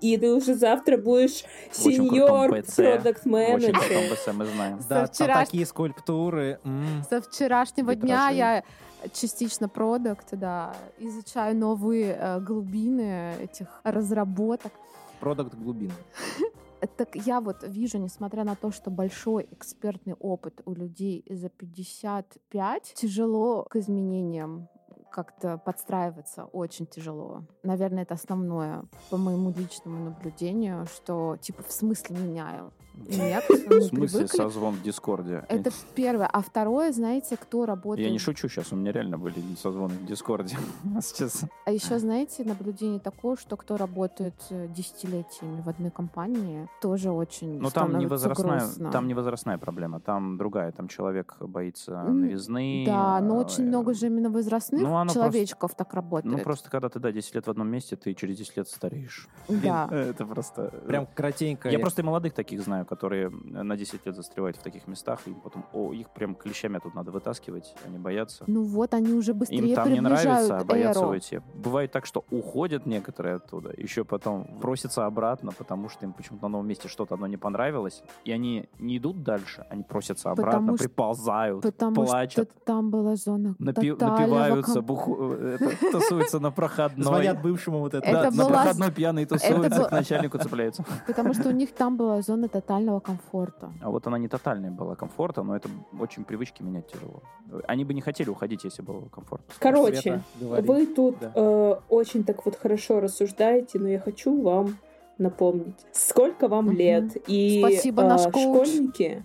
и 0.00 0.16
ты 0.18 0.34
уже 0.34 0.54
завтра 0.54 0.96
будешь 0.96 1.44
сеньор 1.72 2.48
продукт 2.50 2.74
В 2.74 2.78
очень 2.78 3.30
менеджер 3.30 4.12
БЦ 4.12 4.34
мы 4.34 4.46
знаем. 4.46 4.78
Да, 4.88 5.06
там 5.06 5.28
вчераш- 5.28 5.44
такие 5.46 5.66
скульптуры. 5.66 6.58
м. 6.64 7.04
Со 7.08 7.20
вчерашнего 7.20 7.94
дня 7.94 8.28
я 8.30 8.64
частично 9.12 9.68
продукт, 9.68 10.26
да, 10.32 10.74
изучаю 10.98 11.56
новые 11.56 12.16
э, 12.18 12.40
глубины 12.40 13.34
этих 13.40 13.68
разработок. 13.84 14.72
Продукт 15.20 15.54
глубины. 15.54 15.92
Так 16.96 17.16
я 17.16 17.40
вот 17.40 17.62
вижу, 17.62 17.98
несмотря 17.98 18.44
на 18.44 18.56
то, 18.56 18.70
что 18.70 18.90
большой 18.90 19.48
экспертный 19.50 20.14
опыт 20.14 20.60
у 20.64 20.74
людей 20.74 21.24
за 21.28 21.48
55, 21.48 22.94
тяжело 22.94 23.64
к 23.64 23.76
изменениям 23.76 24.68
как-то 25.10 25.58
подстраиваться 25.58 26.44
очень 26.46 26.86
тяжело. 26.86 27.44
Наверное, 27.62 28.02
это 28.02 28.14
основное 28.14 28.84
по 29.10 29.16
моему 29.16 29.54
личному 29.56 30.04
наблюдению, 30.06 30.86
что 30.86 31.36
типа 31.40 31.62
в 31.62 31.70
смысле 31.70 32.16
меняю. 32.16 32.72
Нет, 32.94 33.44
В 33.48 33.50
мы 33.50 33.80
смысле 33.80 34.20
привыкли. 34.20 34.36
созвон 34.36 34.74
в 34.74 34.82
Дискорде? 34.82 35.44
Это 35.48 35.70
первое. 35.94 36.26
А 36.26 36.40
второе, 36.40 36.92
знаете, 36.92 37.36
кто 37.36 37.66
работает... 37.66 38.06
Я 38.06 38.12
не 38.12 38.18
шучу 38.18 38.48
сейчас, 38.48 38.72
у 38.72 38.76
меня 38.76 38.92
реально 38.92 39.18
были 39.18 39.40
созвоны 39.60 39.94
в 39.94 40.06
Дискорде. 40.06 40.56
Сейчас 41.00 41.44
А 41.64 41.70
еще, 41.70 41.98
знаете, 41.98 42.44
наблюдение 42.44 43.00
такое, 43.00 43.36
что 43.36 43.56
кто 43.56 43.76
работает 43.76 44.34
э, 44.50 44.68
десятилетиями 44.68 45.60
в 45.60 45.68
одной 45.68 45.90
компании, 45.90 46.68
тоже 46.80 47.10
очень 47.10 47.58
Ну, 47.60 47.70
там 47.70 47.98
не, 47.98 48.06
возрастная, 48.06 48.60
грустно. 48.60 48.90
там 48.90 49.06
не 49.06 49.14
возрастная 49.14 49.58
проблема, 49.58 50.00
там 50.00 50.36
другая. 50.36 50.72
Там 50.72 50.88
человек 50.88 51.36
боится 51.40 52.02
новизны. 52.02 52.84
Да, 52.86 53.20
но 53.20 53.36
э, 53.36 53.44
очень 53.44 53.66
много 53.66 53.94
же 53.94 54.06
именно 54.06 54.30
возрастных 54.30 54.82
ну, 54.82 55.06
человечков 55.12 55.74
так 55.74 55.92
работает. 55.94 56.36
Ну, 56.36 56.42
просто 56.42 56.70
когда 56.70 56.88
ты, 56.88 57.00
да, 57.00 57.12
10 57.12 57.34
лет 57.34 57.46
в 57.46 57.50
одном 57.50 57.68
месте, 57.68 57.96
ты 57.96 58.14
через 58.14 58.38
10 58.38 58.56
лет 58.56 58.68
стареешь. 58.68 59.28
Да. 59.48 59.88
Это 59.90 60.24
просто... 60.26 60.70
Прям 60.86 61.06
коротенько. 61.14 61.68
Я 61.68 61.78
просто 61.78 62.02
и 62.02 62.04
молодых 62.04 62.34
таких 62.34 62.62
знаю, 62.84 62.86
которые 62.86 63.30
на 63.30 63.76
10 63.76 64.06
лет 64.06 64.16
застревают 64.16 64.56
в 64.56 64.62
таких 64.62 64.88
местах, 64.88 65.20
и 65.26 65.30
потом, 65.42 65.64
о, 65.72 65.92
их 65.92 66.08
прям 66.10 66.34
клещами 66.34 66.78
тут 66.82 66.94
надо 66.94 67.10
вытаскивать, 67.10 67.74
они 67.86 67.98
боятся. 67.98 68.44
Ну 68.46 68.62
вот, 68.64 68.94
они 68.94 69.12
уже 69.12 69.32
быстрее 69.34 69.68
Им 69.70 69.74
там 69.74 69.92
не 69.92 70.00
нравится, 70.00 70.58
а 70.58 70.64
боятся 70.64 71.00
эру. 71.00 71.10
уйти. 71.10 71.40
Бывает 71.54 71.92
так, 71.92 72.06
что 72.06 72.24
уходят 72.30 72.86
некоторые 72.86 73.36
оттуда, 73.36 73.70
еще 73.82 74.04
потом 74.04 74.44
просятся 74.60 75.06
обратно, 75.06 75.52
потому 75.58 75.88
что 75.88 76.06
им 76.06 76.12
почему-то 76.12 76.44
на 76.44 76.48
новом 76.52 76.66
месте 76.68 76.88
что-то 76.88 77.14
одно 77.14 77.26
не 77.26 77.36
понравилось, 77.36 78.02
и 78.26 78.32
они 78.32 78.68
не 78.78 78.96
идут 78.98 79.22
дальше, 79.22 79.64
они 79.70 79.82
просятся 79.82 80.30
обратно, 80.30 80.60
Потому 80.60 80.76
приползают, 80.76 81.62
Потому 81.62 81.94
плачут. 81.94 82.32
что 82.32 82.64
там 82.64 82.90
была 82.90 83.16
зона 83.16 83.54
напи- 83.60 83.96
напиваются, 83.98 84.80
буху- 84.80 85.32
это, 85.32 85.90
тусуются 85.92 86.40
на 86.40 86.50
проходной. 86.50 87.04
Звонят 87.04 87.42
бывшему 87.42 87.78
вот 87.78 87.94
это. 87.94 88.12
Да, 88.12 88.26
Это 88.28 88.36
на 88.36 88.42
была- 88.44 88.50
проходной 88.52 88.90
пьяный 88.92 89.24
тусуются, 89.26 89.80
была- 89.80 89.88
к 89.88 89.92
начальнику 89.92 90.38
цепляются. 90.38 90.84
Потому 91.06 91.34
что 91.34 91.48
у 91.48 91.52
них 91.52 91.72
там 91.72 91.96
была 91.96 92.20
зона 92.22 92.48
тотального 92.48 92.73
комфорта. 93.00 93.72
А 93.82 93.90
вот 93.90 94.06
она 94.06 94.18
не 94.18 94.28
тотальная 94.28 94.70
была 94.70 94.94
комфорта, 94.96 95.42
но 95.42 95.56
это 95.56 95.68
очень 96.00 96.24
привычки 96.24 96.62
менять 96.62 96.86
тяжело. 96.88 97.22
Они 97.66 97.84
бы 97.84 97.94
не 97.94 98.00
хотели 98.00 98.30
уходить, 98.30 98.64
если 98.64 98.82
было 98.82 99.02
комфортно. 99.08 99.46
Короче. 99.58 100.22
Вы 100.40 100.86
тут 100.86 101.18
Да. 101.20 101.32
э, 101.34 101.74
очень 101.88 102.24
так 102.24 102.44
вот 102.44 102.56
хорошо 102.56 103.00
рассуждаете, 103.00 103.78
но 103.78 103.88
я 103.88 104.00
хочу 104.00 104.40
вам 104.42 104.76
напомнить, 105.18 105.76
сколько 105.92 106.48
вам 106.48 106.66
Мгм. 106.66 106.76
лет. 106.76 107.16
И 107.28 107.58
Спасибо, 107.60 108.02
э, 108.02 108.08
наш 108.08 108.22
коуч. 108.32 108.68
школьники, 108.68 109.22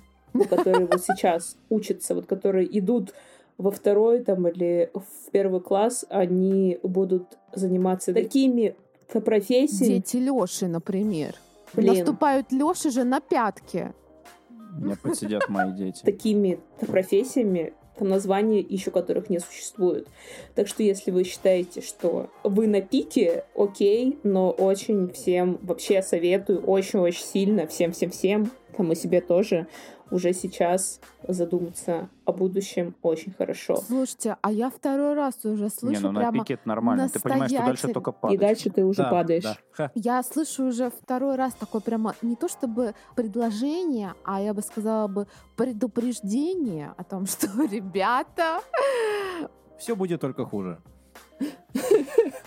которые 0.50 0.86
вот 0.86 1.01
сейчас 1.01 1.58
учатся, 1.70 2.15
вот 2.15 2.25
которые 2.27 2.68
идут 2.79 3.13
во 3.58 3.72
второй 3.72 4.20
там 4.24 4.48
или 4.48 4.89
в 4.94 5.32
первый 5.32 5.62
класс, 5.62 6.06
они 6.10 6.79
будут 6.84 7.38
заниматься 7.53 8.13
такими 8.13 8.75
профессиями. 9.25 9.96
Дети 9.96 10.18
Лёши, 10.18 10.68
например. 10.68 11.36
Блин. 11.74 11.94
Наступают 11.94 12.52
Лёши 12.52 12.90
же 12.90 13.04
на 13.04 13.20
пятки. 13.20 13.94
Меня 14.78 14.96
подсидят 15.02 15.50
мои 15.50 15.72
дети. 15.74 16.04
такими 16.04 16.60
профессиями, 16.80 17.74
там 17.98 18.08
названия 18.10 18.60
еще 18.60 18.92
которых 18.92 19.30
не 19.30 19.40
существует. 19.40 20.08
Так 20.56 20.68
что 20.68 20.84
если 20.84 21.12
вы 21.12 21.24
считаете, 21.26 21.82
что 21.82 22.30
вы 22.44 22.68
на 22.68 22.82
пике, 22.82 23.46
окей, 23.56 24.20
но 24.24 24.52
очень 24.52 25.12
всем 25.12 25.60
вообще 25.62 26.02
советую, 26.02 26.62
очень-очень 26.62 27.26
сильно, 27.26 27.68
всем-всем-всем, 27.68 28.52
там 28.79 28.93
и 28.93 28.95
себе 28.95 29.19
тоже, 29.19 29.67
уже 30.09 30.31
сейчас 30.31 31.01
задуматься 31.27 32.07
о 32.24 32.31
будущем 32.31 32.95
очень 33.01 33.33
хорошо. 33.33 33.75
Слушайте, 33.75 34.38
а 34.41 34.51
я 34.53 34.69
второй 34.69 35.15
раз 35.15 35.43
уже 35.43 35.69
слышу 35.69 36.00
не, 36.00 36.07
ну 36.07 36.12
на 36.13 36.21
прямо... 36.21 36.39
пике 36.39 36.53
это 36.53 36.65
нормально. 36.67 37.09
Ты 37.09 37.19
понимаешь, 37.19 37.51
что 37.51 37.57
дальше 37.59 37.71
настоятель- 37.88 37.93
только 37.93 38.12
И 38.12 38.13
падать. 38.21 38.39
дальше 38.39 38.69
ты 38.69 38.86
уже 38.86 39.01
Да, 39.03 39.09
падаешь. 39.09 39.43
да. 39.43 39.57
Ха. 39.74 39.91
Я 39.95 40.24
слышу 40.24 40.63
уже 40.67 40.89
второй 40.91 41.36
раз 41.36 41.53
такое 41.55 41.81
прямо 41.81 42.15
не 42.21 42.38
то 42.38 42.48
чтобы 42.48 42.95
предложение, 43.17 44.13
а 44.24 44.39
я 44.41 44.53
бы 44.53 44.62
сказала 44.62 45.07
бы 45.09 45.27
предупреждение 45.57 46.93
о 46.95 47.03
том, 47.03 47.25
что, 47.27 47.48
ребята, 47.69 48.62
Все 49.77 49.93
будет 49.95 50.21
только 50.21 50.45
хуже. 50.45 50.79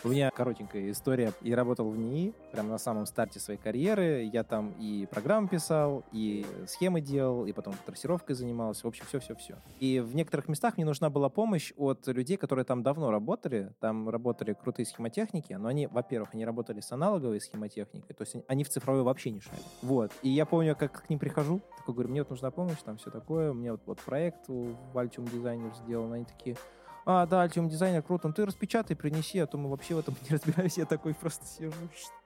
У 0.05 0.09
меня 0.09 0.31
коротенькая 0.31 0.91
история. 0.91 1.33
Я 1.43 1.55
работал 1.57 1.89
в 1.89 1.97
НИИ, 1.97 2.35
прямо 2.51 2.71
на 2.71 2.79
самом 2.79 3.07
старте 3.07 3.39
своей 3.39 3.59
карьеры. 3.59 4.29
Я 4.33 4.43
там 4.43 4.75
и 4.81 5.07
программы 5.11 5.49
писал, 5.49 6.05
и 6.13 6.45
схемы 6.67 7.01
делал, 7.01 7.47
и 7.47 7.53
потом 7.53 7.75
трассировкой 7.87 8.35
занимался. 8.35 8.83
В 8.83 8.89
общем, 8.89 9.05
все-все-все. 9.07 9.57
И 9.79 10.01
в 10.01 10.15
некоторых 10.17 10.49
местах 10.49 10.77
мне 10.77 10.85
нужна 10.85 11.09
была 11.09 11.29
помощь 11.29 11.73
от 11.77 12.07
людей, 12.09 12.37
которые 12.37 12.65
там 12.65 12.83
давно 12.83 13.11
работали. 13.11 13.73
Там 13.81 14.09
работали 14.09 14.55
крутые 14.55 14.87
схемотехники, 14.87 15.53
но 15.53 15.69
они, 15.69 15.87
во-первых, 15.87 16.35
они 16.35 16.45
работали 16.45 16.81
с 16.81 16.91
аналоговой 16.91 17.41
схемотехникой, 17.41 18.15
то 18.15 18.23
есть 18.23 18.37
они- 18.49 18.65
в 18.65 18.69
цифровой 18.69 19.03
вообще 19.03 19.31
не 19.31 19.41
шарили. 19.41 19.63
Вот. 19.83 20.11
И 20.23 20.29
я 20.29 20.47
помню, 20.47 20.77
как 20.77 21.05
к 21.05 21.11
ним 21.11 21.19
прихожу, 21.19 21.61
такой 21.77 21.95
говорю, 21.95 22.11
мне 22.11 22.23
вот 22.23 22.31
нужна 22.31 22.51
помощь, 22.51 22.79
там 22.85 22.97
все 22.97 23.11
такое, 23.11 23.51
у 23.51 23.55
меня 23.55 23.73
вот, 23.73 23.81
вот 23.87 24.01
проект 24.01 24.49
в 24.49 24.97
Altium 24.97 25.31
Designer 25.33 25.75
сделан, 25.85 26.13
они 26.13 26.25
такие, 26.25 26.57
а, 27.05 27.27
да, 27.27 27.45
Altium 27.45 27.69
дизайнер, 27.69 28.03
круто. 28.03 28.29
Ну 28.29 28.35
ты 28.35 28.47
распечатай, 28.47 28.97
принеси, 28.97 29.39
а 29.39 29.47
то 29.47 29.59
мы 29.59 29.69
вообще 29.69 29.95
в 29.95 29.99
этом 29.99 30.15
не 30.23 30.37
разбираемся. 30.37 30.81
Я 30.81 30.87
такой 30.87 31.15
просто 31.15 31.45
сижу. 31.47 31.73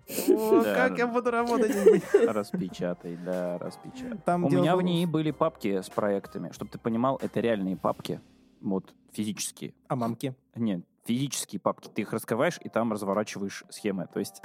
Что? 0.08 0.62
Как 0.62 0.98
я 0.98 1.06
буду 1.06 1.30
работать? 1.30 1.74
Распечатай, 2.14 3.16
да, 3.16 3.58
распечатай. 3.58 4.36
У 4.36 4.50
меня 4.50 4.76
в 4.76 4.82
ней 4.82 5.06
были 5.06 5.30
папки 5.30 5.80
с 5.80 5.88
проектами. 5.88 6.52
Чтобы 6.52 6.70
ты 6.70 6.78
понимал, 6.78 7.18
это 7.20 7.40
реальные 7.40 7.76
папки. 7.76 8.20
Вот, 8.60 8.94
физические. 9.12 9.74
А 9.88 9.96
мамки? 9.96 10.34
Нет, 10.54 10.82
физические 11.04 11.60
папки. 11.60 11.88
Ты 11.92 12.02
их 12.02 12.12
раскрываешь, 12.12 12.58
и 12.62 12.68
там 12.68 12.92
разворачиваешь 12.92 13.64
схемы. 13.70 14.08
То 14.12 14.20
есть, 14.20 14.42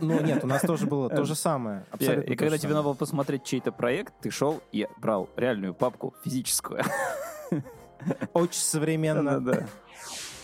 Ну 0.00 0.20
нет, 0.20 0.44
у 0.44 0.46
нас 0.46 0.62
тоже 0.62 0.86
было 0.86 1.08
то 1.08 1.24
же 1.24 1.34
самое. 1.36 1.84
Абсолютно 1.90 2.32
и 2.32 2.36
когда 2.36 2.58
тебе 2.58 2.70
надо 2.70 2.84
было 2.84 2.94
посмотреть 2.94 3.44
чей-то 3.44 3.72
проект, 3.72 4.14
ты 4.20 4.30
шел 4.30 4.60
и 4.72 4.88
брал 4.96 5.28
реальную 5.36 5.74
папку 5.74 6.14
физическую. 6.24 6.82
Очень 8.32 8.60
современно. 8.60 9.40
Да-да-да. 9.40 9.66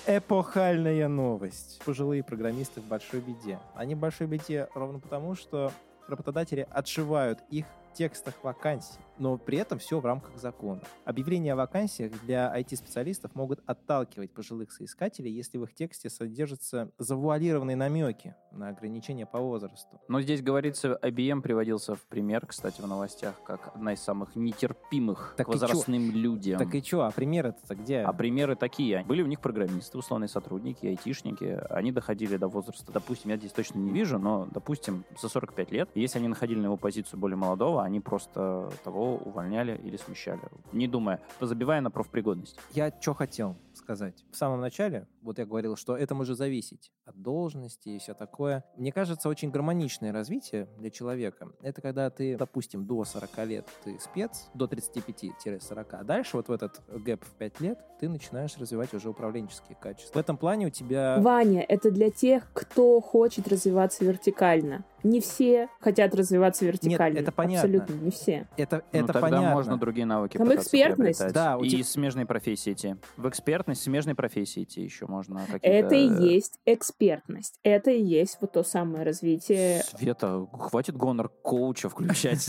Эпохальная 0.07 1.09
новость. 1.09 1.81
Пожилые 1.85 2.23
программисты 2.23 2.81
в 2.81 2.85
большой 2.85 3.21
беде. 3.21 3.59
Они 3.75 3.95
в 3.95 3.99
большой 3.99 4.27
беде 4.27 4.69
ровно 4.75 4.99
потому, 4.99 5.35
что 5.35 5.73
работодатели 6.09 6.67
отшивают 6.71 7.41
их 7.51 7.65
в 7.91 7.97
текстах 7.97 8.35
вакансий, 8.43 8.99
но 9.19 9.37
при 9.39 9.59
этом 9.59 9.79
все 9.79 10.01
в 10.01 10.05
рамках 10.07 10.37
закона. 10.39 10.81
Объявления 11.05 11.53
о 11.53 11.57
вакансиях 11.57 12.13
для 12.23 12.53
IT-специалистов 12.59 13.35
могут 13.35 13.61
отталкивать 13.67 14.33
пожилых 14.33 14.73
соискателей, 14.73 15.33
если 15.33 15.59
в 15.59 15.65
их 15.65 15.75
тексте 15.75 16.11
содержатся 16.11 16.91
завуалированные 16.99 17.77
намеки 17.77 18.35
на 18.53 18.69
ограничения 18.69 19.27
по 19.27 19.39
возрасту. 19.39 20.01
Но 20.09 20.21
здесь 20.21 20.43
говорится, 20.43 20.99
IBM 21.03 21.43
приводился 21.43 21.95
в 21.95 22.03
пример, 22.03 22.47
кстати, 22.47 22.81
в 22.81 22.87
новостях, 22.87 23.35
как 23.45 23.75
одна 23.75 23.93
из 23.95 24.01
самых 24.01 24.37
нетерпимых 24.37 25.35
Так 25.37 25.47
к 25.47 25.51
возрастным 25.51 26.13
людям. 26.13 26.59
Так 26.59 26.75
и 26.75 26.83
что, 26.83 27.07
а 27.07 27.11
примеры-то 27.11 27.75
где? 27.75 28.01
А 28.01 28.13
примеры 28.13 28.57
такие. 28.57 29.05
Были 29.05 29.23
у 29.23 29.27
них 29.27 29.41
программисты, 29.41 29.99
условные 29.99 30.29
сотрудники, 30.29 30.87
айтишники. 30.87 31.61
Они 31.71 31.93
доходили 31.93 32.37
до 32.37 32.49
возраста, 32.49 32.93
допустим, 32.93 33.31
я 33.31 33.37
здесь 33.37 33.53
точно 33.53 33.79
не 33.79 33.91
вижу, 33.91 34.19
но, 34.19 34.47
допустим, 34.51 35.05
за 35.21 35.29
45 35.29 35.73
лет. 35.73 35.91
Если 35.95 36.19
они 36.19 36.29
находили 36.29 36.61
на 36.61 36.67
его 36.67 36.77
позицию 36.77 37.19
более 37.21 37.37
молодого, 37.37 37.83
они 37.83 38.01
просто 38.01 38.71
того 38.85 39.04
увольняли 39.05 39.81
или 39.85 39.97
смещали. 39.97 40.41
Не 40.73 40.89
думая, 40.89 41.21
забивая 41.41 41.81
на 41.81 41.91
профпригодность. 41.91 42.59
Я 42.73 42.93
что 43.01 43.15
хотел 43.15 43.57
сказать. 43.77 44.25
В 44.31 44.37
самом 44.37 44.61
начале, 44.61 45.07
вот 45.23 45.39
я 45.39 45.47
говорил, 45.47 45.77
что 45.77 45.97
это 45.97 46.15
может 46.15 46.37
зависеть 46.37 46.93
от 47.05 47.21
должности 47.21 47.89
и 47.91 47.99
все 47.99 48.15
такое. 48.15 48.65
Мне 48.77 48.93
кажется, 48.93 49.29
очень 49.29 49.51
гармоничное 49.51 50.13
развитие 50.13 50.69
для 50.79 50.91
человека. 50.91 51.49
Это 51.61 51.81
когда 51.81 52.11
ты, 52.11 52.37
допустим, 52.37 52.87
до 52.87 53.05
40 53.05 53.47
лет 53.47 53.69
ты 53.85 53.99
спец, 53.99 54.49
до 54.55 54.67
35-40, 54.67 55.87
а 55.91 56.05
дальше 56.05 56.37
вот 56.37 56.49
в 56.49 56.53
этот 56.53 56.81
гэп 56.89 57.25
в 57.25 57.33
5 57.35 57.61
лет 57.61 57.79
ты 57.99 58.09
начинаешь 58.09 58.57
развивать 58.59 58.93
уже 58.95 59.09
управленческие 59.09 59.77
качества. 59.81 60.19
В 60.19 60.21
этом 60.21 60.37
плане 60.37 60.67
у 60.67 60.71
тебя... 60.71 61.19
Ваня, 61.21 61.63
это 61.63 61.91
для 61.91 62.11
тех, 62.11 62.45
кто 62.53 63.01
хочет 63.01 63.49
развиваться 63.49 64.05
вертикально. 64.05 64.85
Не 65.05 65.21
все 65.21 65.69
хотят 65.81 66.15
развиваться 66.15 66.65
вертикально. 66.65 67.19
это 67.19 67.31
понятно. 67.31 67.61
Абсолютно 67.61 68.05
не 68.05 68.11
все. 68.11 68.49
Это, 68.57 68.83
Ну, 68.93 68.99
это 69.01 69.13
тогда 69.13 69.21
понятно. 69.21 69.51
можно 69.51 69.77
другие 69.77 70.07
навыки 70.07 70.39
Там 70.39 70.53
экспертность. 70.55 71.33
Да, 71.33 71.59
у 71.59 71.63
и 71.63 71.83
смежные 71.83 72.25
профессии 72.25 72.73
идти. 72.73 72.97
В 73.19 73.29
экспертность 73.65 73.83
смежной 73.83 74.15
профессии 74.15 74.63
идти 74.63 74.83
еще 74.83 75.07
можно 75.07 75.41
какие-то... 75.41 75.67
Это 75.67 75.95
и 75.95 76.31
есть 76.33 76.59
экспертность. 76.67 77.59
Это 77.63 77.91
и 77.91 78.03
есть 78.03 78.39
вот 78.41 78.53
то 78.53 78.63
самое 78.63 79.05
развитие. 79.05 79.83
Света, 79.83 80.47
хватит 80.53 80.97
гонор 80.97 81.29
коуча 81.29 81.89
включать. 81.89 82.47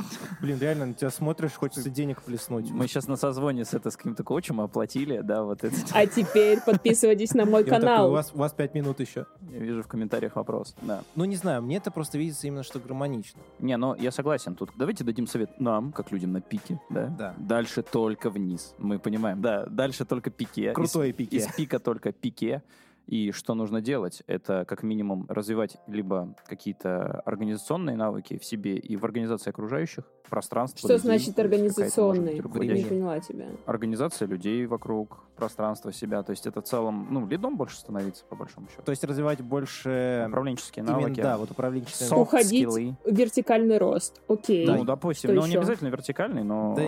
Блин, 0.40 0.58
реально, 0.60 0.86
на 0.86 0.94
тебя 0.94 1.10
смотришь, 1.10 1.52
хочется 1.52 1.90
денег 1.90 2.22
плеснуть. 2.22 2.70
Мы 2.70 2.86
сейчас 2.86 3.08
на 3.08 3.16
созвоне 3.16 3.64
с, 3.64 3.74
это, 3.74 3.90
с 3.90 3.96
каким-то 3.96 4.22
коучем 4.22 4.60
оплатили, 4.60 5.20
да, 5.20 5.42
вот 5.42 5.64
это. 5.64 5.76
А 5.92 6.06
теперь 6.06 6.60
подписывайтесь 6.60 7.34
на 7.34 7.44
мой 7.44 7.64
такой, 7.64 7.78
у 7.78 7.80
канал. 7.80 8.10
вас, 8.10 8.32
у 8.34 8.38
вас 8.38 8.52
пять 8.52 8.74
минут 8.74 9.00
еще. 9.00 9.26
Я 9.50 9.58
вижу 9.58 9.82
в 9.82 9.88
комментариях 9.88 10.36
вопрос. 10.36 10.74
Да. 10.82 11.02
Ну, 11.14 11.24
не 11.24 11.36
знаю, 11.36 11.62
мне 11.62 11.78
это 11.78 11.90
просто 11.90 12.18
видится 12.18 12.46
именно, 12.46 12.62
что 12.62 12.78
гармонично. 12.78 13.40
Не, 13.58 13.76
ну 13.76 13.94
я 13.94 14.10
согласен. 14.10 14.54
Тут 14.54 14.70
давайте 14.76 15.04
дадим 15.04 15.26
совет 15.26 15.58
нам, 15.60 15.92
как 15.92 16.12
людям 16.12 16.32
на 16.32 16.40
пике, 16.40 16.80
да? 16.90 17.06
Да. 17.06 17.34
Дальше 17.38 17.82
только 17.82 18.30
вниз. 18.30 18.74
Мы 18.78 18.98
понимаем, 18.98 19.40
да, 19.40 19.66
дальше 19.66 20.04
только 20.04 20.30
пике. 20.54 20.72
Крутой 20.72 21.10
Из- 21.10 21.16
пике. 21.16 21.36
Из 21.38 21.46
пика 21.54 21.78
только 21.78 22.12
пике. 22.12 22.62
И 23.10 23.32
что 23.32 23.54
нужно 23.54 23.80
делать? 23.80 24.22
Это 24.28 24.64
как 24.64 24.84
минимум 24.84 25.26
развивать 25.28 25.78
либо 25.88 26.36
какие-то 26.46 27.20
организационные 27.24 27.96
навыки 27.96 28.38
в 28.38 28.44
себе 28.44 28.76
и 28.76 28.94
в 28.94 29.04
организации 29.04 29.50
окружающих, 29.50 30.04
пространство. 30.28 30.78
Что 30.78 30.94
людей, 30.94 31.02
значит 31.02 31.28
быть, 31.30 31.38
организационный? 31.40 32.34
Не 32.34 32.84
поняла 32.84 33.18
тебя. 33.18 33.48
Организация 33.66 34.28
людей 34.28 34.64
вокруг, 34.66 35.24
пространство 35.36 35.92
себя. 35.92 36.22
То 36.22 36.30
есть 36.30 36.46
это 36.46 36.60
в 36.60 36.64
целом, 36.64 37.08
ну, 37.10 37.26
лидом 37.26 37.56
больше 37.56 37.78
становиться, 37.78 38.24
по 38.26 38.36
большому 38.36 38.68
счету. 38.68 38.82
То 38.82 38.90
есть 38.90 39.02
развивать 39.02 39.40
больше... 39.40 40.26
Управленческие 40.28 40.84
именно, 40.84 41.00
навыки. 41.00 41.20
да, 41.20 41.36
вот 41.36 41.50
управленческие 41.50 42.08
Soft 42.08 42.20
Уходить 42.20 42.70
скиллы. 42.70 42.96
Вертикальный 43.04 43.78
рост. 43.78 44.20
Окей. 44.28 44.66
Ну, 44.66 44.84
допустим, 44.84 45.30
Что 45.30 45.40
ну, 45.40 45.46
не 45.46 45.56
обязательно 45.56 45.88
вертикальный, 45.88 46.44
но... 46.44 46.74
Да 46.76 46.82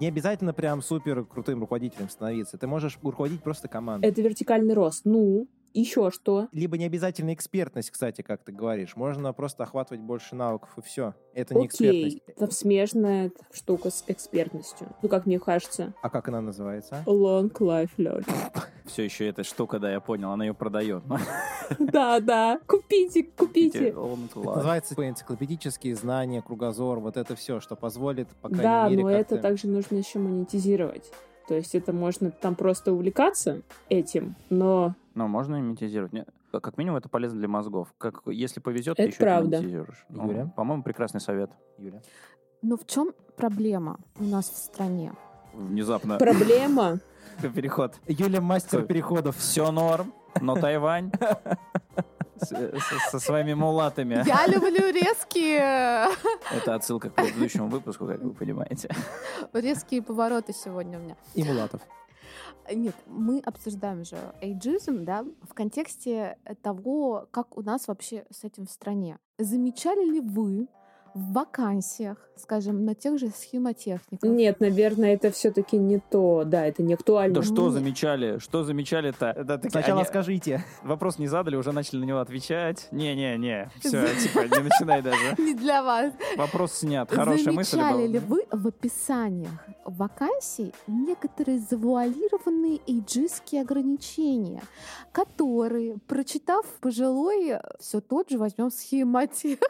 Не 0.00 0.08
обязательно 0.08 0.52
прям 0.52 0.82
супер 0.82 1.24
крутым 1.24 1.60
руководителем 1.60 2.08
становиться. 2.08 2.58
Ты 2.58 2.66
можешь 2.66 2.98
руководить 3.02 3.42
просто 3.42 3.68
командой. 3.68 4.06
Это 4.06 4.22
вертикальный 4.22 4.74
рост. 4.74 5.02
Ну, 5.04 5.35
еще 5.76 6.10
что? 6.10 6.48
Либо 6.52 6.78
не 6.78 6.86
обязательно 6.86 7.34
экспертность, 7.34 7.90
кстати, 7.90 8.22
как 8.22 8.42
ты 8.42 8.52
говоришь. 8.52 8.96
Можно 8.96 9.32
просто 9.34 9.64
охватывать 9.64 10.00
больше 10.00 10.34
навыков, 10.34 10.70
и 10.78 10.80
все. 10.80 11.14
Это 11.34 11.54
не 11.54 11.66
Окей. 11.66 12.08
экспертность. 12.08 12.38
Там 12.38 12.50
смежная 12.50 13.32
штука 13.52 13.90
с 13.90 14.02
экспертностью. 14.06 14.88
Ну, 15.02 15.08
как 15.08 15.26
мне 15.26 15.38
кажется. 15.38 15.92
А 16.00 16.08
как 16.08 16.28
она 16.28 16.40
называется? 16.40 17.02
Long 17.06 17.52
life 17.52 17.90
learning. 17.98 18.24
Все 18.86 19.02
еще 19.04 19.28
эта 19.28 19.44
штука, 19.44 19.78
да, 19.78 19.90
я 19.90 20.00
понял, 20.00 20.30
она 20.30 20.44
ее 20.46 20.54
продает. 20.54 21.02
Да, 21.80 22.20
да. 22.20 22.60
Купите, 22.68 23.24
купите. 23.24 23.88
Это 23.88 23.98
называется 24.38 24.94
энциклопедические 24.96 25.96
знания, 25.96 26.40
кругозор, 26.40 27.00
вот 27.00 27.16
это 27.16 27.34
все, 27.34 27.58
что 27.58 27.74
позволит, 27.74 28.28
по 28.40 28.48
крайней 28.48 28.62
Да, 28.62 28.88
мере, 28.88 29.02
но 29.02 29.10
это 29.10 29.36
также 29.38 29.66
нужно 29.66 29.96
еще 29.96 30.20
монетизировать. 30.20 31.10
То 31.48 31.54
есть 31.56 31.74
это 31.74 31.92
можно 31.92 32.30
там 32.30 32.54
просто 32.54 32.92
увлекаться 32.92 33.62
этим, 33.88 34.36
но 34.48 34.94
Но 35.16 35.26
можно 35.28 35.58
имитизировать. 35.58 36.12
Не, 36.12 36.26
Как 36.52 36.76
минимум, 36.76 36.98
это 36.98 37.08
полезно 37.08 37.38
для 37.38 37.48
мозгов. 37.48 37.88
Как, 37.96 38.20
если 38.26 38.60
повезет, 38.60 38.98
Это 38.98 39.04
ты 39.04 39.08
еще 39.08 39.18
правда. 39.18 39.48
это 39.56 39.62
монетизируешь. 39.62 40.06
Ну, 40.10 40.28
Юля? 40.30 40.52
По-моему, 40.54 40.82
прекрасный 40.82 41.20
совет. 41.22 41.50
Юля. 41.78 42.02
Но 42.60 42.76
в 42.76 42.86
чем 42.86 43.12
проблема 43.34 43.98
у 44.20 44.24
нас 44.24 44.48
в 44.50 44.56
стране? 44.56 45.14
Внезапно 45.54 46.18
проблема... 46.18 47.00
переход. 47.54 47.94
Юля 48.06 48.42
мастер 48.42 48.82
переходов. 48.82 49.36
Все 49.38 49.70
норм, 49.72 50.12
но 50.42 50.54
Тайвань 50.54 51.10
с- 52.36 53.10
со 53.10 53.18
своими 53.18 53.54
мулатами. 53.54 54.22
Я 54.26 54.46
люблю 54.46 54.92
резкие, 54.92 56.10
Это 56.54 56.74
отсылка 56.74 57.08
к 57.08 57.14
предыдущему 57.14 57.68
выпуску, 57.68 58.06
как 58.06 58.20
вы 58.20 58.34
понимаете. 58.34 58.90
резкие 59.54 60.02
повороты 60.02 60.52
сегодня 60.52 60.98
у 60.98 61.02
меня. 61.02 61.16
И 61.34 61.42
Мулатов. 61.42 61.80
Нет, 62.72 62.94
мы 63.06 63.40
обсуждаем 63.40 64.04
же 64.04 64.16
эйджизм, 64.40 65.04
да, 65.04 65.24
в 65.42 65.54
контексте 65.54 66.38
того, 66.62 67.28
как 67.30 67.56
у 67.56 67.62
нас 67.62 67.88
вообще 67.88 68.24
с 68.30 68.44
этим 68.44 68.66
в 68.66 68.70
стране. 68.70 69.18
Замечали 69.38 70.04
ли 70.04 70.20
вы 70.20 70.68
в 71.16 71.32
вакансиях, 71.32 72.18
скажем, 72.36 72.84
на 72.84 72.94
тех 72.94 73.18
же 73.18 73.30
схемотехниках? 73.30 74.22
Нет, 74.28 74.60
наверное, 74.60 75.14
это 75.14 75.30
все-таки 75.30 75.78
не 75.78 75.98
то. 75.98 76.44
Да, 76.44 76.66
это 76.66 76.82
не 76.82 76.92
актуально. 76.92 77.36
Да 77.36 77.42
что 77.42 77.64
Нет. 77.64 77.72
замечали? 77.72 78.38
Что 78.38 78.64
замечали-то? 78.64 79.26
Это 79.30 79.56
такие- 79.56 79.70
Сначала 79.70 80.00
они 80.00 80.08
скажите. 80.08 80.62
Вопрос 80.82 81.18
не 81.18 81.26
задали, 81.26 81.56
уже 81.56 81.72
начали 81.72 82.00
на 82.00 82.04
него 82.04 82.18
отвечать. 82.20 82.88
Не-не-не, 82.92 83.70
все, 83.80 84.06
типа, 84.22 84.40
не 84.40 84.62
начинай 84.62 85.00
даже. 85.00 85.34
Не 85.38 85.54
для 85.54 85.82
вас. 85.82 86.12
Вопрос 86.36 86.72
снят. 86.74 87.10
Хорошая 87.10 87.52
мысль 87.54 87.76
Замечали 87.78 87.96
была. 87.96 88.06
ли 88.08 88.18
вы 88.18 88.46
в 88.52 88.66
описаниях 88.68 89.64
вакансий 89.86 90.74
некоторые 90.86 91.60
завуалированные 91.60 92.80
эйджистские 92.86 93.62
ограничения, 93.62 94.62
которые, 95.12 95.96
прочитав 96.06 96.66
пожилой, 96.80 97.54
все 97.80 98.00
тот 98.00 98.28
же 98.30 98.36
возьмем 98.38 98.70
схемотехник, 98.70 99.60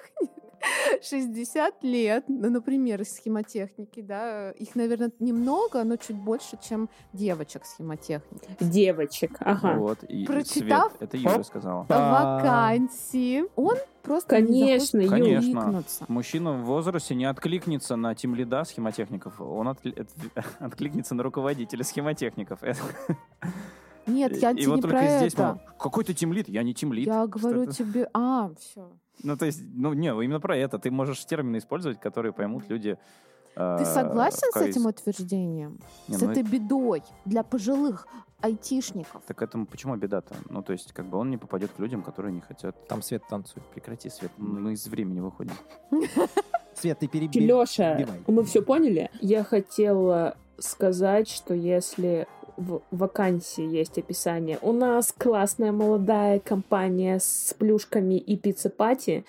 60 1.03 1.83
лет, 1.85 2.25
ну, 2.29 2.51
например, 2.51 3.03
из 3.03 3.15
схемотехники, 3.15 4.01
да, 4.01 4.51
их, 4.53 4.75
наверное, 4.75 5.11
немного, 5.19 5.85
но 5.85 5.97
чуть 5.97 6.17
больше, 6.17 6.59
чем 6.63 6.89
девочек 7.13 7.65
схемотехники. 7.65 8.49
Девочек. 8.61 9.37
Ага. 9.41 9.75
Вот, 9.79 10.03
и 10.05 10.27
Прочитав- 10.27 10.93
Свет, 10.97 11.03
это 11.03 11.17
Юля 11.17 11.45
сказала. 11.45 11.87
А. 11.89 12.37
Вакансии. 12.39 13.45
Он 13.57 13.77
просто 14.03 14.29
Конечно, 14.29 14.99
не 14.99 15.07
захочет 15.09 15.27
Юль. 15.27 15.37
откликнуться. 15.59 16.05
Мужчина 16.09 16.53
в 16.53 16.65
возрасте 16.65 17.15
не 17.15 17.25
откликнется 17.25 17.97
на 17.97 18.15
тимлида 18.15 18.65
схемотехников, 18.65 19.41
он 19.41 19.69
от- 19.69 19.81
откликнется 20.61 21.15
на 21.15 21.23
руководителя 21.23 21.85
схемотехников. 21.85 22.63
Это- 22.63 22.79
Нет, 24.07 24.37
я 24.37 24.51
И 24.53 24.57
тебе 24.57 24.69
вот 24.69 24.77
не 24.77 24.83
только 24.83 24.97
про 24.97 25.19
здесь 25.19 25.35
это. 25.35 25.55
мы, 25.55 25.79
Какой 25.79 26.05
ты 26.05 26.15
тимлид? 26.15 26.49
Я 26.49 26.63
не 26.63 26.75
тимлид. 26.75 27.07
Я 27.07 27.27
говорю 27.27 27.65
Что-то- 27.65 27.77
тебе... 27.77 28.09
А, 28.15 28.51
все. 28.59 28.89
Ну, 29.23 29.37
то 29.37 29.47
есть, 29.47 29.61
ну, 29.75 29.93
не, 29.95 30.09
именно 30.09 30.41
про 30.41 30.57
это. 30.57 30.79
Ты 30.79 30.91
можешь 30.91 31.25
термины 31.25 31.59
использовать, 31.59 32.01
которые 32.01 32.33
поймут 32.33 32.69
люди. 32.69 32.99
Ты 33.55 33.85
согласен 33.87 34.53
с 34.53 34.57
этим 34.57 34.87
утверждением? 34.87 35.81
Не, 36.09 36.17
с 36.17 36.21
ну, 36.21 36.31
этой 36.31 36.43
бедой 36.43 37.03
для 37.25 37.43
пожилых 37.43 38.07
айтишников? 38.43 39.23
Так 39.27 39.41
этому 39.41 39.65
почему 39.65 39.97
беда-то? 39.97 40.35
Ну, 40.51 40.63
то 40.63 40.75
есть, 40.75 40.93
как 40.93 41.07
бы 41.07 41.17
он 41.17 41.31
не 41.31 41.39
попадет 41.39 41.71
к 41.73 41.79
людям, 41.79 42.03
которые 42.03 42.35
не 42.35 42.43
хотят. 42.43 42.87
Там 42.87 43.01
Свет 43.01 43.23
танцует. 43.27 43.65
Прекрати, 43.69 44.11
Свет, 44.11 44.31
мы 44.37 44.75
из 44.75 44.87
времени 44.87 45.21
выходим. 45.21 45.55
Свет, 46.75 46.99
ты 46.99 47.09
перебил. 47.09 47.63
Леша, 47.63 47.99
мы 48.27 48.45
все 48.45 48.61
поняли? 48.61 49.11
Я 49.23 49.43
хотела 49.43 50.37
сказать, 50.59 51.29
что 51.29 51.55
если 51.55 52.27
в 52.57 52.83
вакансии 52.91 53.65
есть 53.65 53.99
описание 53.99 54.59
«У 54.63 54.73
нас 54.73 55.13
классная 55.13 55.73
молодая 55.73 56.41
компания 56.41 57.19
с 57.19 57.55
плюшками 57.59 58.15
и 58.15 58.37
пиццепати», 58.37 59.25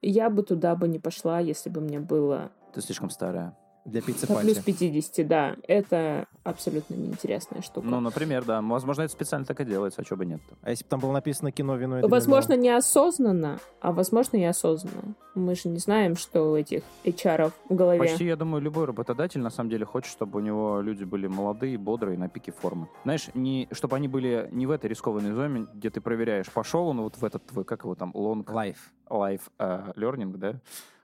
я 0.00 0.30
бы 0.30 0.42
туда 0.42 0.74
бы 0.76 0.86
не 0.88 0.98
пошла, 0.98 1.40
если 1.40 1.70
бы 1.70 1.80
мне 1.80 1.98
было 1.98 2.52
Ты 2.72 2.80
слишком 2.80 3.10
старая. 3.10 3.56
Для 3.88 4.02
пиццы 4.02 4.26
по 4.26 4.34
плюс 4.34 4.58
пати. 4.58 4.66
50, 4.66 5.26
да. 5.26 5.56
Это 5.66 6.26
абсолютно 6.44 6.94
неинтересная 6.94 7.62
штука. 7.62 7.86
Ну, 7.86 8.00
например, 8.00 8.44
да. 8.44 8.60
Возможно, 8.60 9.02
это 9.02 9.12
специально 9.12 9.46
так 9.46 9.60
и 9.60 9.64
делается, 9.64 10.02
а 10.02 10.04
что 10.04 10.16
бы 10.16 10.26
нет 10.26 10.40
А 10.62 10.70
если 10.70 10.84
бы 10.84 10.90
там 10.90 11.00
было 11.00 11.12
написано 11.12 11.52
кино, 11.52 11.76
вино 11.76 12.00
и? 12.00 12.02
Возможно, 12.02 12.54
неосознанно, 12.54 13.58
а 13.80 13.92
возможно, 13.92 14.36
и 14.36 14.44
осознанно. 14.44 15.14
Мы 15.34 15.54
же 15.54 15.68
не 15.68 15.78
знаем, 15.78 16.16
что 16.16 16.50
у 16.50 16.56
этих 16.56 16.82
HR 17.04 17.52
в 17.68 17.74
голове. 17.74 17.98
Почти, 17.98 18.26
я 18.26 18.36
думаю, 18.36 18.62
любой 18.62 18.86
работодатель 18.86 19.40
на 19.40 19.50
самом 19.50 19.70
деле 19.70 19.84
хочет, 19.84 20.10
чтобы 20.10 20.38
у 20.38 20.42
него 20.42 20.80
люди 20.80 21.04
были 21.04 21.26
молодые, 21.26 21.78
бодрые, 21.78 22.18
на 22.18 22.28
пике 22.28 22.52
формы. 22.52 22.88
Знаешь, 23.04 23.28
не, 23.34 23.68
чтобы 23.72 23.96
они 23.96 24.08
были 24.08 24.48
не 24.52 24.66
в 24.66 24.70
этой 24.70 24.90
рискованной 24.90 25.32
зоне, 25.32 25.66
где 25.74 25.90
ты 25.90 26.00
проверяешь, 26.00 26.50
пошел 26.50 26.88
он 26.88 27.00
вот 27.00 27.16
в 27.16 27.24
этот 27.24 27.46
твой, 27.46 27.64
как 27.64 27.84
его 27.84 27.94
там, 27.94 28.10
long 28.14 28.44
life. 28.50 28.92
life 29.08 29.42
э, 29.58 29.92
learning, 29.96 30.36
да? 30.36 30.60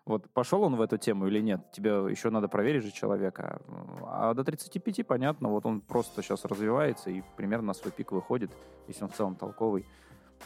Вот 0.06 0.28
пошел 0.30 0.62
он 0.62 0.76
в 0.76 0.82
эту 0.82 0.98
тему 0.98 1.26
или 1.26 1.40
нет? 1.40 1.70
Тебе 1.72 1.90
еще 2.10 2.28
надо 2.28 2.46
проверить 2.46 2.84
же 2.84 2.92
человека. 2.92 3.62
А 4.06 4.34
до 4.34 4.44
35, 4.44 5.06
понятно, 5.06 5.48
вот 5.48 5.64
он 5.64 5.80
просто 5.80 6.22
сейчас 6.22 6.44
развивается 6.44 7.10
и 7.10 7.22
примерно 7.36 7.68
на 7.68 7.74
свой 7.74 7.90
пик 7.90 8.12
выходит. 8.12 8.50
Если 8.86 9.02
он 9.02 9.10
в 9.10 9.14
целом 9.14 9.34
толковый, 9.34 9.86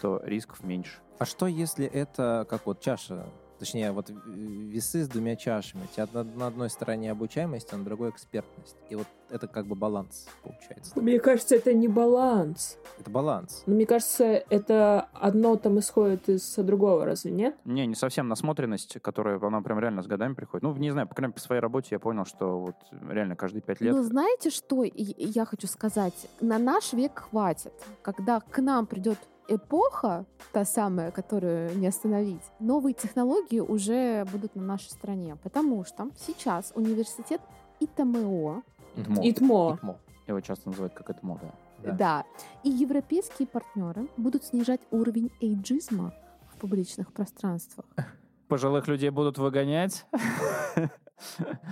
то 0.00 0.20
рисков 0.24 0.62
меньше. 0.62 0.98
А 1.18 1.24
что, 1.24 1.46
если 1.46 1.86
это 1.86 2.46
как 2.48 2.66
вот 2.66 2.80
чаша, 2.80 3.26
точнее, 3.58 3.92
вот 3.92 4.10
весы 4.26 5.04
с 5.04 5.08
двумя 5.08 5.36
чашами? 5.36 5.84
У 5.84 5.94
тебя 5.94 6.06
на, 6.12 6.46
одной 6.46 6.70
стороне 6.70 7.10
обучаемость, 7.10 7.72
а 7.72 7.76
на 7.76 7.84
другой 7.84 8.10
экспертность. 8.10 8.76
И 8.88 8.94
вот 8.94 9.06
это 9.30 9.46
как 9.46 9.66
бы 9.66 9.74
баланс 9.74 10.26
получается. 10.42 10.98
Мне 10.98 11.20
кажется, 11.20 11.56
это 11.56 11.74
не 11.74 11.88
баланс. 11.88 12.78
Это 12.98 13.10
баланс. 13.10 13.62
Но 13.66 13.74
мне 13.74 13.86
кажется, 13.86 14.24
это 14.24 15.08
одно 15.12 15.56
там 15.56 15.78
исходит 15.78 16.28
из 16.28 16.54
другого, 16.56 17.04
разве 17.04 17.30
нет? 17.30 17.56
Не, 17.64 17.86
не 17.86 17.94
совсем 17.94 18.28
насмотренность, 18.28 19.00
которая, 19.02 19.38
она 19.40 19.60
прям 19.60 19.78
реально 19.78 20.02
с 20.02 20.06
годами 20.06 20.34
приходит. 20.34 20.62
Ну, 20.62 20.74
не 20.76 20.90
знаю, 20.90 21.08
по 21.08 21.14
крайней 21.14 21.28
мере, 21.28 21.34
по 21.34 21.40
своей 21.40 21.60
работе 21.60 21.88
я 21.92 21.98
понял, 21.98 22.24
что 22.24 22.58
вот 22.60 22.76
реально 23.08 23.36
каждые 23.36 23.62
пять 23.62 23.80
лет... 23.80 23.94
Ну, 23.94 24.02
знаете, 24.02 24.50
что 24.50 24.84
я 24.84 25.44
хочу 25.44 25.66
сказать? 25.66 26.28
На 26.40 26.58
наш 26.58 26.92
век 26.92 27.18
хватит, 27.30 27.72
когда 28.02 28.40
к 28.40 28.60
нам 28.60 28.86
придет 28.86 29.18
эпоха, 29.48 30.26
та 30.52 30.64
самая, 30.64 31.10
которую 31.10 31.76
не 31.78 31.86
остановить, 31.86 32.42
новые 32.60 32.94
технологии 32.94 33.60
уже 33.60 34.24
будут 34.30 34.54
на 34.54 34.62
нашей 34.62 34.90
стране, 34.90 35.36
потому 35.42 35.84
что 35.84 36.08
сейчас 36.16 36.72
университет 36.74 37.40
ИТМО, 37.80 38.62
Итмо. 38.96 39.28
ИТМО. 39.28 39.76
Итмо. 39.76 39.98
Его 40.26 40.40
часто 40.40 40.68
называют 40.68 40.94
как 40.94 41.10
это 41.10 41.24
мода. 41.24 41.52
Да. 41.82 41.92
да. 41.92 42.24
и 42.64 42.70
европейские 42.70 43.46
партнеры 43.46 44.08
будут 44.16 44.44
снижать 44.44 44.80
уровень 44.90 45.30
эйджизма 45.40 46.12
в 46.52 46.58
публичных 46.58 47.12
пространствах. 47.12 47.86
Пожилых 48.48 48.88
людей 48.88 49.10
будут 49.10 49.38
выгонять. 49.38 50.04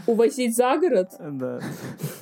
Увозить 0.07 0.57
за 0.57 0.79
город? 0.79 1.15
Да. 1.21 1.61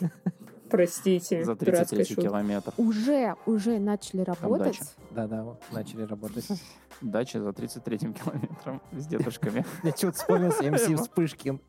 Простите, 0.75 1.45
За 1.45 1.55
дурацкая 1.55 1.87
33 1.87 2.05
шутка. 2.05 2.23
километр. 2.23 2.73
Уже, 2.79 3.37
уже 3.47 3.79
начали 3.79 4.23
работать. 4.23 4.81
Да-да, 5.13 5.45
вот, 5.45 5.63
начали 5.71 6.03
работать. 6.03 6.47
Дача 7.01 7.41
за 7.41 7.53
33 7.53 7.99
километром 7.99 8.83
с 8.93 9.07
дедушками. 9.07 9.65
Я 9.85 9.91
что-то 9.93 10.19
вспомнился 10.19 10.65
МС 10.65 11.03
Вспышкин. 11.03 11.61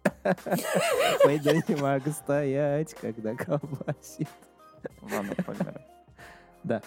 Пойду 1.23 1.51
не 1.67 1.75
могу 1.75 2.09
стоять, 2.09 2.95
когда 2.95 3.35
колбасит. 3.35 4.27
Ладно, 5.01 5.35
погнали. 5.45 5.81
Да. 6.63 6.81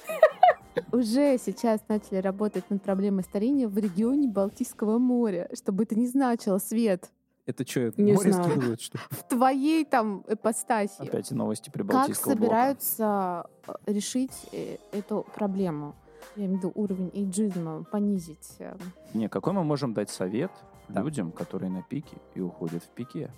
Уже 0.91 1.39
сейчас 1.39 1.81
начали 1.89 2.17
работать 2.17 2.69
над 2.69 2.83
проблемой 2.83 3.23
старения 3.23 3.69
в 3.69 3.79
регионе 3.79 4.29
Балтийского 4.29 4.99
моря. 4.99 5.49
Чтобы 5.53 5.85
это 5.85 5.95
не 5.95 6.09
значило, 6.09 6.59
Свет, 6.59 7.11
Это 7.49 7.67
что, 7.67 7.91
Не 7.97 8.13
море 8.13 8.31
знаю. 8.33 8.51
скидывают, 8.51 8.81
что 8.83 8.99
в 9.11 9.23
твоей 9.27 9.87
там 9.87 10.23
ипостаси. 10.29 11.01
Опять 11.01 11.31
новости 11.31 11.65
Как 11.71 11.73
Прибалтийского 11.75 12.35
блока. 12.35 12.45
собираются 12.45 13.47
э, 13.67 13.73
решить 13.87 14.33
э, 14.53 14.77
эту 14.93 15.25
проблему? 15.35 15.95
Я 16.37 16.45
имею 16.45 16.57
в 16.61 16.65
виду 16.65 16.73
уровень 16.75 17.11
эйджизма 17.15 17.85
понизить. 17.85 18.57
э. 18.59 18.77
Не, 19.15 19.31
какой 19.31 19.55
мы 19.55 19.65
можем 19.65 19.95
дать 19.95 20.11
совет 20.11 20.51
Да. 20.89 21.01
людям, 21.01 21.33
которые 21.33 21.71
на 21.71 21.83
пике 21.83 22.19
и 22.35 22.41
уходят 22.43 22.83
в 22.85 22.89
пике? 22.89 23.31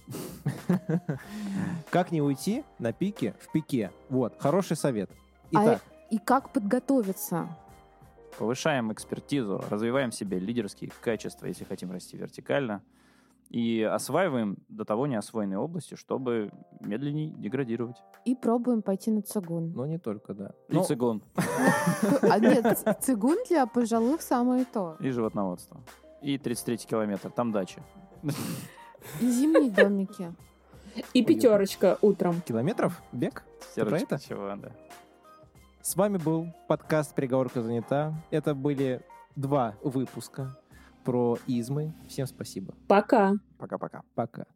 Как 1.90 2.11
не 2.11 2.20
уйти 2.20 2.64
на 2.81 2.92
пике 2.92 3.35
в 3.40 3.53
пике? 3.53 3.92
Вот, 4.09 4.35
хороший 4.40 4.77
совет. 4.77 5.09
А 5.55 5.62
Итак, 5.64 5.83
И 6.11 6.18
как 6.18 6.53
подготовиться? 6.53 7.49
Повышаем 8.38 8.92
экспертизу, 8.92 9.62
развиваем 9.70 10.11
в 10.11 10.14
себе 10.16 10.40
лидерские 10.40 10.90
качества, 11.01 11.46
если 11.46 11.64
хотим 11.64 11.92
расти 11.92 12.16
вертикально, 12.16 12.83
и 13.50 13.82
осваиваем 13.82 14.58
до 14.68 14.84
того 14.84 15.08
неосвоенные 15.08 15.58
области, 15.58 15.96
чтобы 15.96 16.52
медленней 16.80 17.30
деградировать. 17.36 17.96
И 18.24 18.36
пробуем 18.36 18.80
пойти 18.80 19.10
на 19.10 19.22
цигун. 19.22 19.72
но 19.72 19.86
не 19.86 19.98
только, 19.98 20.34
да. 20.34 20.52
И 20.68 20.74
Ну, 20.74 20.84
цигун, 20.84 21.22
А 22.22 22.38
нет, 22.38 22.78
цигун 23.00 23.36
для 23.48 23.66
пожилых 23.66 24.22
самое 24.22 24.64
то. 24.64 24.96
и 25.00 25.10
животноводство. 25.10 25.80
И 26.22 26.38
33 26.38 26.76
километр, 26.78 27.30
там 27.30 27.50
дача. 27.50 27.82
И 29.20 29.28
зимние 29.28 29.70
домики. 29.76 30.32
И 31.12 31.24
пятерочка 31.24 31.98
утром. 32.02 32.40
Километров? 32.42 33.02
Бег? 33.12 33.44
Про 33.74 33.98
это? 33.98 34.18
чего, 34.20 34.54
да. 34.56 34.70
С 35.82 35.96
вами 35.96 36.18
был 36.18 36.46
подкаст 36.68 37.14
«Переговорка 37.14 37.62
занята». 37.62 38.14
Это 38.30 38.54
были 38.54 39.00
два 39.34 39.74
выпуска 39.82 40.56
про 41.04 41.38
измы. 41.46 41.94
Всем 42.08 42.26
спасибо. 42.26 42.74
Пока. 42.88 43.34
Пока-пока. 43.58 44.02
Пока. 44.14 44.46